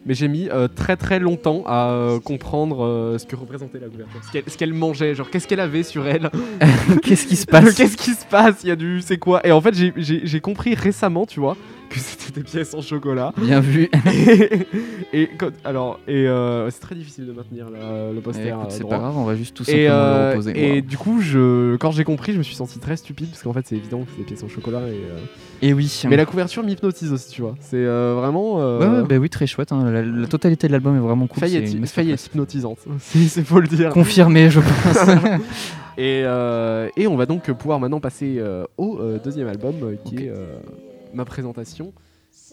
mais 0.05 0.13
j'ai 0.13 0.27
mis 0.27 0.49
euh, 0.49 0.67
très 0.67 0.95
très 0.97 1.19
longtemps 1.19 1.63
à 1.65 1.89
euh, 1.91 2.19
comprendre 2.19 2.83
euh, 2.85 3.17
ce 3.17 3.25
que 3.25 3.35
représentait 3.35 3.79
la 3.79 3.87
couverture, 3.87 4.21
ce 4.25 4.31
qu'elle, 4.31 4.43
ce 4.47 4.57
qu'elle 4.57 4.73
mangeait, 4.73 5.15
genre 5.15 5.29
qu'est-ce 5.29 5.47
qu'elle 5.47 5.59
avait 5.59 5.83
sur 5.83 6.07
elle, 6.07 6.29
Qu'est-ce 7.03 7.25
qui 7.27 7.35
se 7.35 7.45
passe? 7.45 7.73
Qu'est-ce 7.75 7.97
qui 7.97 8.11
se 8.11 8.25
passe, 8.25 8.57
il 8.63 8.69
y 8.69 8.71
a 8.71 8.75
du, 8.75 9.01
c'est 9.01 9.17
quoi, 9.17 9.45
et 9.45 9.51
en 9.51 9.61
fait 9.61 9.73
j'ai, 9.73 9.93
j'ai- 9.97 10.21
j'ai 10.25 10.39
compris 10.39 10.75
récemment, 10.75 11.25
tu 11.25 11.39
vois, 11.39 11.57
que 11.89 11.99
c'était 11.99 12.39
des 12.39 12.43
pièces 12.43 12.73
en 12.73 12.81
chocolat. 12.81 13.31
Bien 13.37 13.59
vu. 13.59 13.89
et, 15.13 15.21
et 15.21 15.29
quand- 15.37 15.51
alors, 15.63 15.99
et 16.07 16.27
euh, 16.27 16.69
c'est 16.69 16.79
très 16.81 16.95
difficile 16.95 17.25
de 17.27 17.31
maintenir 17.31 17.67
la- 17.69 18.11
le 18.11 18.19
poster. 18.21 18.47
Écoute, 18.49 18.59
euh, 18.65 18.65
c'est 18.69 18.87
pas 18.87 18.97
grave, 18.99 19.17
on 19.17 19.23
va 19.23 19.35
juste 19.35 19.55
tout 19.55 19.63
Et, 19.63 19.65
simplement 19.87 19.89
euh, 19.93 20.23
le 20.23 20.29
reposer. 20.31 20.77
et 20.77 20.81
du 20.81 20.97
coup, 20.97 21.21
je, 21.21 21.75
quand 21.77 21.91
j'ai 21.91 22.03
compris, 22.03 22.33
je 22.33 22.37
me 22.37 22.43
suis 22.43 22.55
senti 22.55 22.79
très 22.79 22.97
stupide 22.97 23.29
parce 23.29 23.43
qu'en 23.43 23.53
fait, 23.53 23.65
c'est 23.65 23.75
évident 23.75 24.01
que 24.01 24.07
c'est 24.11 24.17
des 24.19 24.23
pièces 24.25 24.43
en 24.43 24.49
chocolat. 24.49 24.81
Et, 24.87 24.91
euh, 24.91 25.17
Et 25.61 25.73
oui. 25.73 26.03
Mais 26.09 26.17
la 26.17 26.25
couverture 26.25 26.63
m'hypnotise 26.63 27.11
aussi, 27.13 27.29
tu 27.31 27.41
vois. 27.41 27.55
C'est 27.59 27.75
euh, 27.77 28.15
vraiment. 28.17 28.55
Ouais, 28.79 28.85
ouais, 28.87 29.03
bah 29.07 29.15
oui, 29.17 29.29
très 29.29 29.47
chouette. 29.47 29.71
hein. 29.71 29.89
La, 29.89 30.01
la 30.01 30.27
totalité 30.27 30.67
de 30.67 30.71
l'album 30.71 30.95
est 30.95 30.99
vraiment 30.99 31.27
cool. 31.27 31.47
c'est 31.47 31.53
est, 31.53 31.73
hypnotisante. 32.25 32.79
c'est 32.99 33.19
c'est 33.27 33.43
faut 33.43 33.59
le 33.59 33.67
dire. 33.67 33.89
Confirmé, 33.89 34.49
je 34.49 34.59
pense. 34.59 35.07
Et, 35.97 36.21
et 37.01 37.07
on 37.07 37.15
va 37.15 37.25
donc 37.25 37.49
pouvoir 37.53 37.79
maintenant 37.79 37.99
passer 37.99 38.41
au 38.77 38.99
deuxième 39.23 39.47
album 39.47 39.73
qui 40.03 40.17
est 40.25 40.31
ma 41.15 41.25
présentation. 41.25 41.93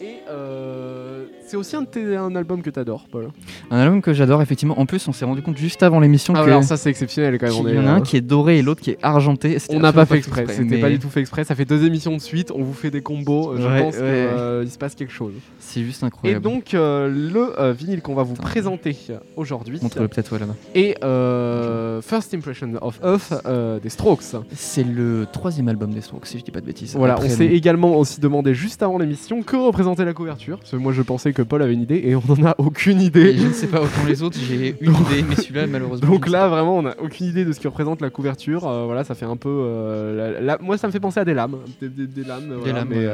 Et 0.01 0.15
euh, 0.27 1.25
c'est 1.45 1.55
aussi 1.55 1.75
un, 1.75 1.83
de 1.83 1.87
tes- 1.87 2.15
un 2.15 2.35
album 2.35 2.63
que 2.63 2.71
t'adores, 2.71 3.05
Paul. 3.11 3.29
un 3.69 3.77
album 3.77 4.01
que 4.01 4.11
j'adore, 4.11 4.41
effectivement. 4.41 4.79
En 4.79 4.87
plus, 4.87 5.07
on 5.07 5.13
s'est 5.13 5.23
rendu 5.23 5.43
compte 5.43 5.55
juste 5.57 5.83
avant 5.83 5.99
l'émission 5.99 6.33
Ah, 6.35 6.41
que. 6.43 6.49
alors 6.49 6.63
ça 6.63 6.77
c'est 6.77 6.89
exceptionnel 6.89 7.37
quand 7.37 7.45
même. 7.45 7.55
on 7.55 7.67
y 7.69 7.77
en 7.77 7.85
a 7.85 7.91
un 7.91 7.99
euh, 7.99 8.01
qui 8.01 8.17
est 8.17 8.21
doré 8.21 8.57
et 8.57 8.61
l'autre 8.63 8.81
qui 8.81 8.89
est 8.91 8.97
argenté. 9.03 9.57
On 9.69 9.79
n'a 9.79 9.93
pas 9.93 10.07
fait 10.07 10.17
exprès, 10.17 10.45
c'était 10.47 10.63
mais 10.63 10.81
pas 10.81 10.89
du 10.89 10.97
tout 10.97 11.09
fait 11.09 11.19
exprès. 11.19 11.43
Ça 11.43 11.53
fait 11.53 11.65
deux 11.65 11.85
émissions 11.85 12.15
de 12.15 12.21
suite, 12.21 12.51
on 12.55 12.63
vous 12.63 12.73
fait 12.73 12.89
des 12.89 13.01
combos. 13.01 13.55
Je 13.55 13.67
Ouais, 13.67 13.81
pense 13.83 13.95
ouais. 13.97 14.61
qu'il 14.63 14.71
se 14.71 14.77
passe 14.79 14.95
quelque 14.95 15.13
chose. 15.13 15.33
C'est 15.59 15.83
juste 15.83 16.01
Et 16.01 16.05
incroyable. 16.07 16.41
donc, 16.41 16.73
euh, 16.73 17.07
le 17.07 17.59
euh, 17.61 17.71
vinyle 17.73 18.01
qu'on 18.01 18.15
va 18.15 18.23
vous 18.23 18.33
Attends. 18.33 18.43
présenter 18.43 18.97
aujourd'hui 19.35 19.77
Montre-le 19.81 20.07
peut-être 20.07 20.33
ouais, 20.33 20.39
là-bas. 20.39 20.55
euh, 21.03 22.01
First 22.01 22.33
Impression 22.33 22.71
of 22.81 22.99
Earth 23.03 23.33
euh, 23.45 23.79
des 23.79 23.89
Strokes. 23.89 24.23
C'est 24.55 24.83
le 24.83 25.27
troisième 25.31 25.67
album 25.67 25.91
des 25.93 26.01
Strokes, 26.01 26.25
si 26.25 26.39
je 26.39 26.43
dis 26.43 26.51
pas 26.51 26.61
de 26.61 26.65
bêtises. 26.65 26.95
Voilà, 26.95 27.13
Après, 27.13 27.27
on 27.27 27.29
s'est 27.29 27.45
donc, 27.45 27.53
également 27.55 27.95
aussi 27.97 28.19
demandé 28.19 28.53
juste 28.55 28.81
avant 28.81 28.97
l'émission 28.97 29.43
que 29.43 29.55
représentait 29.83 30.05
la 30.05 30.13
couverture. 30.13 30.57
Parce 30.59 30.71
que 30.71 30.75
moi, 30.77 30.93
je 30.93 31.01
pensais 31.01 31.33
que 31.33 31.41
Paul 31.41 31.61
avait 31.61 31.73
une 31.73 31.81
idée 31.81 32.01
et 32.05 32.15
on 32.15 32.21
n'en 32.27 32.45
a 32.51 32.55
aucune 32.57 32.99
et 33.01 33.05
idée. 33.05 33.37
je 33.37 33.47
ne 33.47 33.53
sais 33.53 33.67
pas 33.67 33.81
autant 33.81 34.05
les 34.07 34.23
autres, 34.23 34.37
j'ai 34.39 34.75
une 34.81 34.91
idée, 34.93 35.23
mais 35.27 35.35
celui-là, 35.35 35.67
malheureusement. 35.67 36.07
Donc 36.07 36.27
là, 36.29 36.47
vraiment, 36.47 36.77
on 36.77 36.83
n'a 36.83 36.95
aucune 37.01 37.27
idée 37.27 37.45
de 37.45 37.51
ce 37.51 37.59
que 37.59 37.67
représente 37.67 38.01
la 38.01 38.09
couverture. 38.09 38.67
Euh, 38.67 38.85
voilà, 38.85 39.03
ça 39.03 39.15
fait 39.15 39.25
un 39.25 39.37
peu. 39.37 39.49
euh, 39.49 40.33
la- 40.33 40.41
la- 40.41 40.57
moi, 40.59 40.77
ça 40.77 40.87
me 40.87 40.91
fait 40.91 40.99
penser 40.99 41.19
à 41.19 41.25
des 41.25 41.33
lames. 41.33 41.57
Des, 41.81 41.89
des- 41.89 42.07
des 42.07 42.23
lames, 42.23 42.53
voilà, 42.59 42.79
lames, 42.79 42.87
mais, 42.89 43.05
ouais. 43.07 43.13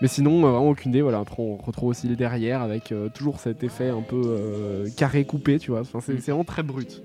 Mais 0.00 0.08
sinon, 0.08 0.38
euh, 0.46 0.50
vraiment 0.50 0.70
aucune 0.70 0.90
idée. 0.90 1.02
Voilà, 1.02 1.18
après, 1.18 1.36
on 1.42 1.56
retrouve 1.56 1.88
aussi 1.90 2.06
les 2.08 2.16
derrière 2.16 2.60
avec 2.62 2.92
euh, 2.92 3.08
toujours 3.08 3.40
cet 3.40 3.64
effet 3.64 3.88
un 3.88 4.02
peu 4.02 4.20
euh, 4.26 4.88
carré 4.96 5.24
coupé, 5.24 5.58
tu 5.58 5.70
vois. 5.70 5.80
Enfin, 5.80 6.00
c'est 6.00 6.14
Mm. 6.14 6.18
c'est 6.20 6.30
vraiment 6.30 6.44
très 6.44 6.62
brut. 6.62 7.02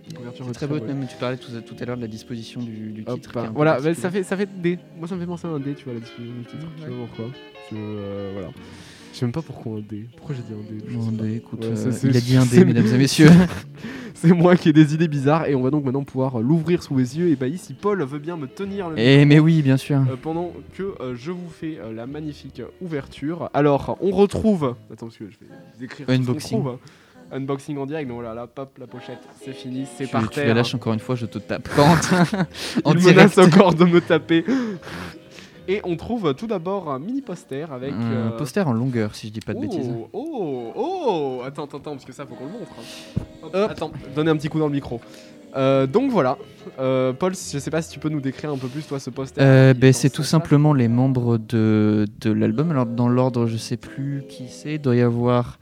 Très 0.54 0.68
brute. 0.68 0.84
même 0.84 1.06
tu 1.08 1.18
parlais 1.18 1.38
tout, 1.38 1.52
à 1.80 1.86
l'heure 1.86 1.98
de 1.98 2.02
la 2.02 2.08
disposition 2.08 2.62
du, 2.62 3.04
titre. 3.06 3.38
un 3.38 3.48
peu 3.48 3.52
voilà, 3.56 3.80
ça 3.96 4.10
fait 4.12 4.24
ça 4.24 4.38
fait 4.38 4.50
D. 4.62 4.78
Moi, 4.98 5.08
ça 5.08 5.16
me 5.16 5.20
fait 5.22 5.28
penser 5.28 5.48
à 5.48 5.52
un 5.52 5.60
D, 5.60 5.74
tu 5.76 5.86
vois, 5.86 5.94
la 5.94 6.00
disposition 6.00 6.36
du 6.40 6.46
titre. 6.46 6.68
Je 6.78 6.82
sais 6.84 6.90
pas 6.90 6.96
pourquoi. 7.08 7.26
Je, 7.72 8.34
voilà. 8.34 8.50
Je 9.14 9.18
sais 9.20 9.26
même 9.26 9.32
pas 9.34 9.42
pourquoi 9.44 9.74
un 9.78 9.82
D. 9.82 10.08
Pourquoi 10.18 10.36
j'ai 10.36 10.42
dit 10.42 10.54
un 10.54 11.12
dé, 11.12 11.36
écoute, 11.36 11.64
ça, 11.76 11.92
c'est- 11.92 12.08
il 12.08 12.18
a 12.18 12.22
dit 12.22 12.36
un 12.36 12.46
dé, 12.46 12.66
mesdames 12.66 12.88
et 12.88 12.98
messieurs. 12.98 13.30
C'est 14.24 14.34
moi 14.34 14.56
qui 14.56 14.70
ai 14.70 14.74
des 14.74 14.94
idées 14.94 15.10
bizarres 15.10 15.48
et 15.48 15.56
on 15.56 15.62
va 15.62 15.70
donc 15.70 15.84
maintenant 15.84 16.04
pouvoir 16.04 16.40
l'ouvrir 16.40 16.82
sous 16.82 16.98
les 16.98 17.18
yeux. 17.18 17.28
Et 17.30 17.36
bah, 17.36 17.48
si 17.58 17.74
Paul 17.74 18.02
veut 18.04 18.20
bien 18.20 18.38
me 18.38 18.48
tenir 18.48 18.90
le 18.90 18.98
Eh, 18.98 19.26
mais 19.26 19.40
oui, 19.40 19.62
bien 19.62 19.76
sûr. 19.76 19.98
Euh, 19.98 20.16
pendant 20.22 20.54
que 20.78 20.96
euh, 21.02 21.14
je 21.16 21.32
vous 21.32 21.50
fais 21.50 21.78
euh, 21.78 21.92
la 21.92 22.08
magnifique 22.08 22.62
ouverture. 22.82 23.50
Alors, 23.54 23.98
on 24.02 24.12
retrouve. 24.12 24.76
Attends, 24.92 25.08
parce 25.08 25.18
que 25.18 25.26
je 25.26 25.38
vais 25.46 25.52
vous 25.78 25.84
écrire. 25.84 26.06
ce 26.08 26.12
Unboxing. 26.14 26.64
Unboxing 27.34 27.78
en 27.78 27.86
direct. 27.86 28.08
Donc 28.08 28.20
voilà, 28.22 28.34
là, 28.34 28.48
pop, 28.48 28.70
la 28.80 28.88
pochette, 28.88 29.20
c'est 29.44 29.54
fini, 29.54 29.86
c'est 29.98 30.06
Tu, 30.06 30.12
par 30.12 30.22
tu 30.30 30.36
terre. 30.36 30.48
la 30.48 30.54
lâches 30.54 30.76
encore 30.76 30.94
une 30.94 31.00
fois, 31.00 31.16
je 31.16 31.26
te 31.26 31.40
tape. 31.40 31.68
Quand 31.76 31.84
en 32.86 32.92
Il 32.94 32.98
direct. 33.00 33.18
menace 33.18 33.38
encore 33.38 33.74
de 33.74 33.84
me 33.86 34.00
taper. 34.00 34.46
Et 35.68 35.80
on 35.84 35.96
trouve 35.96 36.34
tout 36.34 36.48
d'abord 36.48 36.92
un 36.92 37.00
mini 37.00 37.22
poster 37.22 37.72
avec. 37.72 37.94
Un 37.94 38.12
euh, 38.12 38.30
poster 38.32 38.68
en 38.68 38.74
longueur, 38.74 39.16
si 39.16 39.28
je 39.28 39.34
dis 39.34 39.40
pas 39.40 39.54
de 39.54 39.60
oh, 39.60 39.62
bêtises. 39.62 39.90
Oh, 40.12 40.72
oh, 40.76 41.42
attends, 41.46 41.66
attends, 41.66 41.78
attends, 41.78 41.92
parce 41.92 42.06
que 42.06 42.12
ça, 42.12 42.26
faut 42.26 42.36
qu'on 42.36 42.46
le 42.46 42.52
montre. 42.52 42.72
hein. 42.78 43.22
Hop, 43.44 43.52
Hop. 43.56 43.72
Attends, 43.72 43.92
donnez 44.16 44.32
un 44.32 44.36
petit 44.36 44.50
coup 44.50 44.60
dans 44.60 44.68
le 44.68 44.74
micro. 44.74 45.00
Euh, 45.56 45.86
donc 45.86 46.12
voilà, 46.12 46.38
Euh, 46.80 47.14
Paul, 47.14 47.34
je 47.34 47.60
sais 47.60 47.70
pas 47.70 47.82
si 47.82 47.92
tu 47.92 48.00
peux 48.00 48.10
nous 48.10 48.22
décrire 48.22 48.52
un 48.52 48.58
peu 48.58 48.68
plus 48.68 48.86
toi 48.88 49.00
ce 49.00 49.10
poster. 49.12 49.40
Euh, 49.42 49.74
ben, 49.74 49.94
c'est 49.94 50.10
tout 50.10 50.24
simplement 50.24 50.74
les 50.74 50.88
membres 50.88 51.38
de, 51.38 52.08
de 52.22 52.32
l'album. 52.32 52.72
Alors 52.72 52.88
dans 52.88 53.08
l'ordre, 53.08 53.46
je 53.46 53.58
sais 53.58 53.78
plus 53.78 54.24
qui 54.28 54.48
c'est. 54.50 54.76
Il 54.76 54.82
doit 54.82 54.96
y 54.96 55.02
avoir 55.02 55.60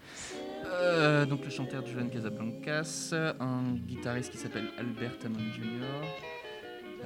donc 1.29 1.45
le 1.45 1.49
chanteur 1.49 1.83
Joan 1.85 2.09
Casablancas, 2.09 3.13
un 3.39 3.75
guitariste 3.87 4.31
qui 4.31 4.37
s'appelle 4.37 4.65
Albert 4.77 5.13
Hammond 5.25 5.39
Jr. 5.55 5.85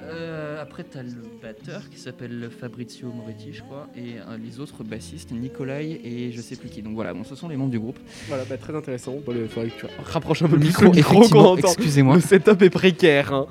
Euh, 0.04 0.62
après, 0.62 0.84
tu 0.90 0.98
as 0.98 1.04
le 1.04 1.12
batteur 1.42 1.90
qui 1.90 1.98
s'appelle 2.00 2.50
Fabrizio 2.60 3.12
Moretti, 3.12 3.54
je 3.54 3.62
crois, 3.64 3.88
et 3.96 4.20
euh, 4.20 4.38
les 4.38 4.60
autres 4.60 4.84
bassistes, 4.84 5.32
Nikolai 5.32 6.00
et 6.04 6.32
je 6.32 6.42
sais 6.42 6.56
plus 6.56 6.70
qui. 6.70 6.82
Donc 6.82 6.94
voilà, 6.96 7.14
bon, 7.14 7.24
ce 7.24 7.36
sont 7.36 7.48
les 7.50 7.58
membres 7.58 7.72
du 7.72 7.80
groupe. 7.80 8.00
Voilà, 8.28 8.44
bah, 8.46 8.58
très 8.58 8.76
intéressant. 8.76 9.14
Paul, 9.26 9.38
il 9.42 9.48
faudrait 9.48 9.70
que 9.70 9.80
tu 9.80 9.86
rapproches 10.06 10.42
un 10.44 10.48
peu 10.48 10.58
Le 10.58 10.64
micro, 10.66 10.86
le 10.86 11.60
excusez-moi. 11.60 12.16
Le 12.16 12.22
setup 12.22 12.62
est 12.62 12.70
précaire. 12.70 13.34
hein. 13.34 13.46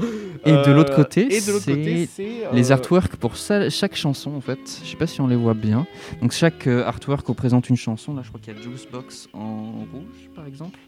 Et 0.47 0.53
de 0.53 0.71
l'autre 0.73 0.95
côté, 0.95 1.23
et 1.35 1.41
de 1.41 1.53
l'autre 1.53 1.65
côté, 1.65 2.07
c'est 2.07 2.29
Les 2.53 2.71
euh, 2.71 2.75
artworks 2.75 3.17
pour 3.17 3.37
ça- 3.39 3.71
chaque 3.71 3.97
chanson 3.97 4.33
en 4.35 4.41
fait, 4.43 4.59
je 4.85 4.91
sais 4.91 4.97
pas 4.97 5.07
si 5.07 5.21
on 5.23 5.27
les 5.27 5.37
voit 5.37 5.55
bien. 5.55 5.87
Donc 6.21 6.33
chaque 6.33 6.67
euh, 6.67 6.85
artwork 6.85 7.27
représente 7.27 7.71
une 7.71 7.77
chanson. 7.77 8.15
Là, 8.15 8.21
je 8.23 8.29
crois 8.29 8.41
qu'il 8.41 8.55
y 8.55 8.59
a 8.59 8.61
Juicebox 8.61 9.29
en 9.33 9.71
rouge 9.93 10.31
par 10.37 10.47
exemple 10.47 10.79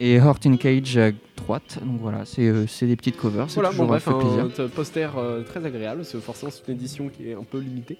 et 0.00 0.14
Heart 0.14 0.46
in 0.46 0.56
Cage 0.56 0.96
à 0.96 1.10
droite. 1.36 1.78
Donc 1.84 2.00
voilà, 2.00 2.24
c'est 2.24 2.46
euh, 2.48 2.64
des 2.82 2.96
petites 2.96 3.16
covers. 3.16 3.46
c'est 3.48 3.54
Voilà, 3.54 3.68
bon, 3.68 3.74
toujours, 3.74 3.86
bref, 3.88 4.04
ça 4.04 4.12
fait 4.12 4.18
plaisir. 4.18 4.44
un 4.44 4.48
t- 4.48 4.68
poster 4.74 5.10
euh, 5.18 5.42
très 5.42 5.64
agréable. 5.64 6.04
C'est 6.04 6.20
forcément 6.20 6.50
une 6.68 6.74
édition 6.74 7.08
qui 7.08 7.28
est 7.30 7.34
un 7.34 7.44
peu 7.44 7.58
limitée. 7.58 7.98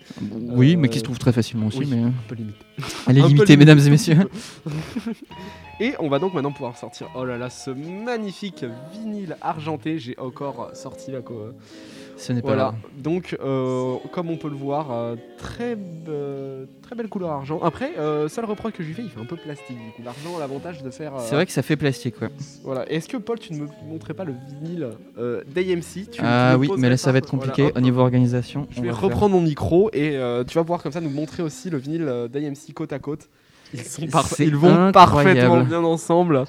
Oui, 0.50 0.74
euh, 0.74 0.78
mais 0.78 0.88
qui 0.88 0.98
se 0.98 1.04
trouve 1.04 1.18
très 1.18 1.32
facilement 1.32 1.66
aussi. 1.68 1.78
oui. 1.78 1.88
Mais 1.90 2.02
euh, 2.02 2.06
Un 2.06 2.12
peu 2.28 2.34
limitée. 2.34 2.56
elle 3.06 3.18
est 3.18 3.22
limitée, 3.28 3.56
mesdames 3.56 3.78
et 3.78 3.90
messieurs. 3.90 4.16
Et 5.80 5.94
on 5.98 6.08
va 6.08 6.18
donc 6.18 6.34
maintenant 6.34 6.52
pouvoir 6.52 6.76
sortir, 6.76 7.08
oh 7.16 7.24
là 7.24 7.38
là, 7.38 7.48
ce 7.48 7.70
magnifique 7.70 8.64
vinyle 8.92 9.36
argenté. 9.40 9.98
J'ai 9.98 10.18
encore 10.18 10.70
sorti 10.74 11.12
quoi. 11.24 11.54
Ce 12.22 12.34
n'est 12.34 12.42
pas 12.42 12.48
Voilà, 12.48 12.62
grave. 12.64 12.74
donc 12.98 13.34
euh, 13.42 13.94
comme 14.12 14.28
on 14.30 14.36
peut 14.36 14.50
le 14.50 14.54
voir, 14.56 14.90
euh, 14.92 15.16
très, 15.38 15.74
très 16.82 16.94
belle 16.94 17.08
couleur 17.08 17.30
argent. 17.30 17.58
Après, 17.62 17.92
euh, 17.98 18.28
seul 18.28 18.44
reproche 18.44 18.72
que 18.72 18.82
je 18.82 18.88
lui 18.88 18.94
fais, 18.94 19.02
il 19.02 19.08
fait 19.08 19.20
un 19.20 19.24
peu 19.24 19.36
plastique. 19.36 19.76
Du 19.76 19.92
coup, 19.92 20.02
l'argent 20.04 20.36
a 20.36 20.40
l'avantage 20.40 20.82
de 20.82 20.90
faire. 20.90 21.14
euh, 21.16 21.20
C'est 21.24 21.34
vrai 21.34 21.46
que 21.46 21.52
ça 21.52 21.62
fait 21.62 21.76
plastique, 21.76 22.20
ouais. 22.20 22.28
Voilà. 22.62 22.86
Est-ce 22.92 23.08
que 23.08 23.16
Paul, 23.16 23.38
tu 23.38 23.54
ne 23.54 23.60
me 23.60 23.68
montrais 23.88 24.12
pas 24.12 24.24
le 24.24 24.34
vinyle 24.62 24.88
d'AMC 25.16 26.10
Ah 26.22 26.56
oui, 26.58 26.70
mais 26.76 26.90
là 26.90 26.96
ça 26.98 27.10
va 27.10 27.18
être 27.18 27.30
compliqué 27.30 27.62
Voilà, 27.62 27.78
au 27.78 27.80
niveau 27.80 28.00
organisation. 28.02 28.66
Je 28.70 28.82
vais 28.82 28.88
faire- 28.88 29.00
reprendre 29.00 29.34
mon 29.34 29.40
micro 29.40 29.88
et 29.94 30.10
tu 30.46 30.54
vas 30.54 30.62
pouvoir 30.62 30.82
comme 30.82 30.92
ça 30.92 31.00
nous 31.00 31.10
montrer 31.10 31.42
aussi 31.42 31.70
le 31.70 31.78
vinyle 31.78 32.28
d'AMC 32.30 32.74
côte 32.74 32.92
à 32.92 32.98
côte. 32.98 33.28
Ils, 33.72 33.80
sont 33.84 34.02
Ils 34.40 34.56
vont 34.56 34.68
incroyable. 34.68 34.92
parfaitement 34.92 35.60
bien 35.62 35.84
ensemble. 35.84 36.44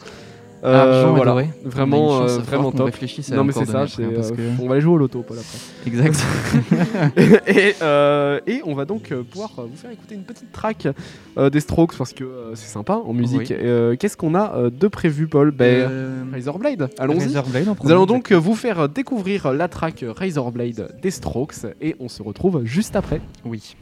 Euh, 0.64 0.76
Argent 1.02 1.10
et 1.14 1.16
voilà. 1.16 1.32
doré. 1.32 1.50
Vraiment, 1.66 2.22
euh, 2.22 2.38
vraiment 2.38 2.72
top. 2.72 2.86
réfléchisse 2.86 3.32
à 3.32 3.36
Non 3.36 3.44
mais 3.44 3.52
encore 3.52 3.64
c'est 3.66 3.72
ça, 3.72 3.80
donner 3.80 3.90
c'est, 3.96 4.04
après, 4.04 4.16
parce 4.16 4.32
euh, 4.32 4.36
que- 4.36 4.62
on 4.62 4.68
va 4.68 4.74
aller 4.74 4.82
jouer 4.82 4.94
au 4.94 4.98
loto 4.98 5.24
Paul 5.24 5.38
après. 5.40 5.88
Exact. 5.88 6.24
et, 7.48 7.76
euh, 7.82 8.40
et 8.46 8.62
on 8.66 8.76
va 8.76 8.86
donc 8.86 9.12
euh, 9.12 9.24
pouvoir 9.24 9.50
euh, 9.58 9.64
vous 9.70 9.76
faire 9.76 9.90
écouter 9.92 10.14
une 10.16 10.24
petite 10.24 10.52
track 10.52 10.88
euh, 11.38 11.50
des 11.50 11.60
Strokes 11.62 11.98
parce 11.98 12.14
que 12.14 12.24
euh, 12.24 12.56
c'est 12.56 12.70
sympa 12.70 12.94
en 13.04 13.14
musique. 13.14 13.40
Oui. 13.50 13.56
Euh, 13.60 13.96
Qu'est-ce 13.96 14.18
qu'on 14.18 14.36
a 14.36 14.54
euh, 14.56 14.70
de 14.70 14.88
prévu 14.88 15.28
Paul? 15.28 15.50
Ben, 15.52 15.88
Euh, 15.90 16.24
Razorblade, 16.32 16.90
allons-y. 17.00 17.26
Razorblade 17.36 17.66
Nous 17.84 17.92
allons 17.92 18.06
donc 18.06 18.32
euh, 18.32 18.36
vous 18.36 18.56
faire 18.56 18.88
découvrir 18.88 19.52
la 19.54 19.68
track 19.68 20.06
Razorblade 20.08 20.96
des 21.02 21.12
Strokes 21.12 21.66
et 21.82 21.96
on 22.00 22.08
se 22.08 22.22
retrouve 22.22 22.62
juste 22.66 22.96
après. 22.96 23.20
Oui. 23.46 23.76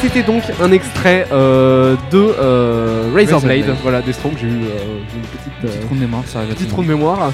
C'était 0.00 0.22
donc 0.22 0.42
un 0.60 0.72
extrait 0.72 1.26
euh, 1.32 1.96
de 2.10 2.18
euh, 2.18 3.10
Razor 3.14 3.40
Blade, 3.40 3.60
Razorblade. 3.60 3.76
voilà, 3.82 4.02
des 4.02 4.12
Strokes. 4.12 4.38
J'ai 4.38 4.46
eu 4.46 4.50
euh, 4.50 4.98
j'ai 5.10 5.16
eu 5.16 5.20
une 5.20 5.26
petite, 5.26 5.52
Petit 5.62 5.78
euh, 5.78 5.86
trou 5.86 5.94
de 5.94 6.00
mémoire, 6.00 6.22
ça 6.26 6.38
arrive 6.38 6.52
à 6.52 6.54
petit 6.54 6.64
tout 6.64 6.70
trou 6.70 6.82
le 6.82 6.88
de 6.88 6.92
mémoire. 6.94 7.32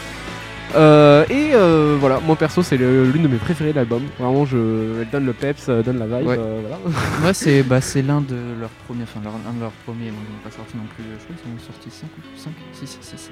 Et 1.31 1.53
voilà, 2.01 2.21
moi 2.27 2.37
perso, 2.37 2.63
c'est 2.63 2.77
l'une 2.77 3.23
de 3.23 3.29
mes 3.29 3.37
préférées 3.39 3.71
de 3.71 3.77
l'album. 3.77 4.03
Vraiment, 4.19 4.45
je, 4.45 5.01
elle 5.01 5.09
donne 5.11 5.27
le 5.27 5.33
peps, 5.33 5.69
donne 5.69 5.99
la 5.99 6.07
vibe. 6.07 6.27
Ouais. 6.27 6.37
voilà. 6.37 6.79
Moi, 7.23 7.33
c'est 7.33 7.63
bah, 7.63 7.81
c'est 7.81 8.03
l'un 8.03 8.21
de 8.21 8.37
leurs 8.61 8.71
premiers, 8.87 9.05
enfin, 9.05 9.21
leur- 9.23 9.33
un 9.35 9.55
de 9.55 9.61
leurs 9.61 9.71
premiers, 9.87 10.07
ils 10.07 10.13
n'ont 10.13 10.43
pas 10.45 10.51
sorti 10.51 10.77
non 10.77 10.85
plus, 10.95 11.05
je 11.19 11.25
crois 11.25 11.37
qu'ils 11.37 11.67
sont 11.67 11.73
sortis 11.73 11.91
5 11.91 12.07
ou 12.19 12.39
5, 12.39 12.53
6, 12.87 12.99
6. 13.01 13.31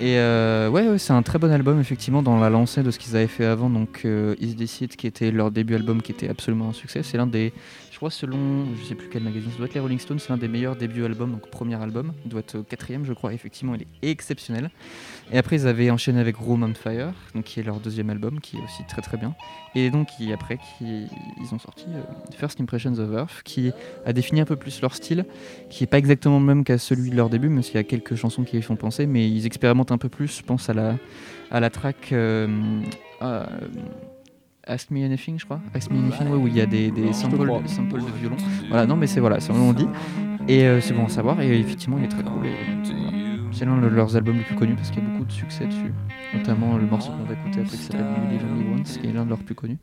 Et 0.00 0.16
euh, 0.18 0.68
ouais, 0.68 0.86
ouais, 0.86 0.98
c'est 0.98 1.12
un 1.12 1.22
très 1.22 1.40
bon 1.40 1.50
album, 1.50 1.80
effectivement, 1.80 2.22
dans 2.22 2.38
la 2.38 2.50
lancée 2.50 2.84
de 2.84 2.90
ce 2.92 3.00
qu'ils 3.00 3.16
avaient 3.16 3.26
fait 3.26 3.44
avant, 3.44 3.68
donc 3.68 4.02
euh, 4.04 4.36
Is 4.40 4.54
This 4.54 4.82
It, 4.82 4.96
qui 4.96 5.08
était 5.08 5.32
leur 5.32 5.50
début 5.50 5.74
album, 5.74 6.02
qui 6.02 6.12
était 6.12 6.28
absolument 6.28 6.68
un 6.68 6.72
succès. 6.72 7.02
C'est 7.02 7.16
l'un 7.16 7.26
des, 7.26 7.52
je 7.98 8.00
crois, 8.00 8.10
selon, 8.12 8.76
je 8.76 8.84
sais 8.84 8.94
plus 8.94 9.08
quel 9.08 9.24
magazine, 9.24 9.50
ça 9.50 9.56
doit 9.56 9.66
être 9.66 9.74
les 9.74 9.80
Rolling 9.80 9.98
Stones, 9.98 10.20
c'est 10.20 10.28
l'un 10.28 10.36
des 10.36 10.46
meilleurs 10.46 10.76
débuts 10.76 11.04
albums, 11.04 11.32
donc 11.32 11.50
premier 11.50 11.74
album, 11.74 12.12
doit 12.26 12.38
être 12.38 12.54
euh, 12.54 12.62
quatrième, 12.62 13.04
je 13.04 13.12
crois, 13.12 13.32
effectivement, 13.32 13.74
il 13.74 13.82
est 13.82 14.08
exceptionnel. 14.08 14.70
Et 15.32 15.36
après, 15.36 15.56
ils 15.56 15.66
avaient 15.66 15.90
enchaîné 15.90 16.20
avec 16.20 16.36
Room 16.36 16.62
on 16.62 16.74
Fire, 16.74 17.12
donc 17.34 17.46
qui 17.46 17.58
est 17.58 17.64
leur 17.64 17.80
deuxième 17.80 18.08
album, 18.08 18.38
qui 18.38 18.56
est 18.56 18.60
aussi 18.62 18.84
très 18.86 19.02
très 19.02 19.16
bien. 19.16 19.34
Et 19.74 19.90
donc, 19.90 20.06
après, 20.32 20.58
qui, 20.58 21.08
ils 21.42 21.52
ont 21.52 21.58
sorti 21.58 21.86
euh, 21.88 22.02
First 22.36 22.60
Impressions 22.60 22.96
of 23.00 23.12
Earth, 23.12 23.42
qui 23.42 23.72
a 24.06 24.12
défini 24.12 24.42
un 24.42 24.44
peu 24.44 24.54
plus 24.54 24.80
leur 24.80 24.94
style, 24.94 25.24
qui 25.68 25.82
est 25.82 25.88
pas 25.88 25.98
exactement 25.98 26.38
le 26.38 26.46
même 26.46 26.62
qu'à 26.62 26.78
celui 26.78 27.10
de 27.10 27.16
leur 27.16 27.28
début, 27.28 27.48
même 27.48 27.64
s'il 27.64 27.74
y 27.74 27.78
a 27.78 27.82
quelques 27.82 28.14
chansons 28.14 28.44
qui 28.44 28.58
y 28.58 28.62
font 28.62 28.76
penser, 28.76 29.06
mais 29.06 29.28
ils 29.28 29.44
expérimentent 29.44 29.90
un 29.90 29.98
peu 29.98 30.08
plus, 30.08 30.38
je 30.38 30.44
pense 30.44 30.70
à 30.70 30.72
la, 30.72 30.98
à 31.50 31.58
la 31.58 31.68
track 31.68 32.12
euh, 32.12 32.46
Ask 34.68 34.90
Me 34.90 35.04
Anything, 35.04 35.38
je 35.38 35.44
crois. 35.44 35.60
Ask 35.74 35.90
Me 35.90 35.98
Anything, 35.98 36.28
ouais, 36.28 36.36
où 36.36 36.46
il 36.46 36.56
y 36.56 36.60
a 36.60 36.66
des, 36.66 36.90
des 36.90 37.12
samples, 37.12 37.38
de 37.38 38.18
violon. 38.18 38.36
Voilà, 38.68 38.86
non, 38.86 38.96
mais 38.96 39.06
c'est 39.06 39.20
voilà, 39.20 39.40
c'est 39.40 39.50
on 39.50 39.72
dit. 39.72 39.88
Et 40.46 40.64
euh, 40.64 40.80
c'est 40.80 40.94
bon 40.94 41.06
à 41.06 41.08
savoir, 41.08 41.40
et 41.40 41.58
effectivement, 41.58 41.98
il 41.98 42.04
est 42.04 42.08
très 42.08 42.22
cool. 42.22 42.46
et, 42.46 42.52
voilà. 42.84 43.18
C'est 43.50 43.64
l'un 43.64 43.80
de 43.80 43.86
leurs 43.86 44.14
albums 44.14 44.36
les 44.36 44.44
plus 44.44 44.54
connus 44.54 44.74
parce 44.76 44.90
qu'il 44.90 45.02
y 45.02 45.06
a 45.06 45.08
beaucoup 45.08 45.24
de 45.24 45.32
succès 45.32 45.66
dessus, 45.66 45.92
notamment 46.34 46.76
le 46.76 46.86
morceau 46.86 47.10
qu'on 47.12 47.24
va 47.24 47.32
écouter 47.32 47.60
après 47.60 47.76
qui 47.76 47.82
s'appelle 47.82 48.06
You 48.24 48.30
Live 48.30 48.44
Only 48.52 48.80
Once, 48.80 48.98
qui 48.98 49.06
est 49.08 49.12
l'un 49.12 49.24
de 49.24 49.30
leurs 49.30 49.38
plus 49.38 49.54
connus. 49.54 49.78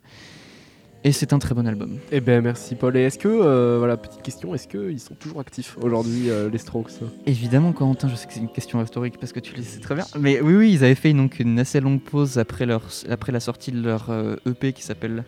Et 1.06 1.12
c'est 1.12 1.34
un 1.34 1.40
très 1.40 1.54
bon 1.54 1.68
album. 1.68 2.00
Eh 2.12 2.20
ben 2.20 2.42
merci 2.42 2.74
Paul. 2.74 2.98
Et 2.98 3.02
est-ce 3.02 3.20
que, 3.20 3.28
euh, 3.28 3.76
voilà, 3.78 3.96
petite 3.96 4.24
question, 4.24 4.56
est-ce 4.56 4.68
qu'ils 4.68 5.00
sont 5.00 5.14
toujours 5.14 5.40
actifs 5.40 5.78
aujourd'hui, 5.80 6.32
euh, 6.32 6.50
les 6.50 6.58
Strokes? 6.58 6.94
Évidemment, 7.28 7.74
Corentin, 7.74 8.08
je 8.08 8.16
sais 8.16 8.26
que 8.26 8.34
c'est 8.34 8.40
une 8.40 8.52
question 8.52 8.84
historique 8.84 9.20
parce 9.20 9.32
que 9.32 9.40
tu 9.40 9.56
le 9.56 9.62
sais 9.62 9.80
très 9.80 9.94
bien. 9.94 10.06
Mais 10.20 10.42
oui, 10.42 10.56
oui, 10.56 10.72
ils 10.74 10.84
avaient 10.84 10.96
fait 10.96 11.14
donc 11.14 11.40
une 11.40 11.60
assez 11.60 11.80
longue 11.80 12.02
pause 12.02 12.40
après, 12.40 12.66
leur, 12.66 12.82
après 13.08 13.32
la 13.32 13.40
sortie 13.40 13.72
de 13.72 13.84
leur 13.84 14.10
euh, 14.10 14.38
EP 14.48 14.74
qui 14.74 14.82
s'appelle 14.82 15.26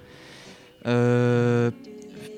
euh, 0.88 1.70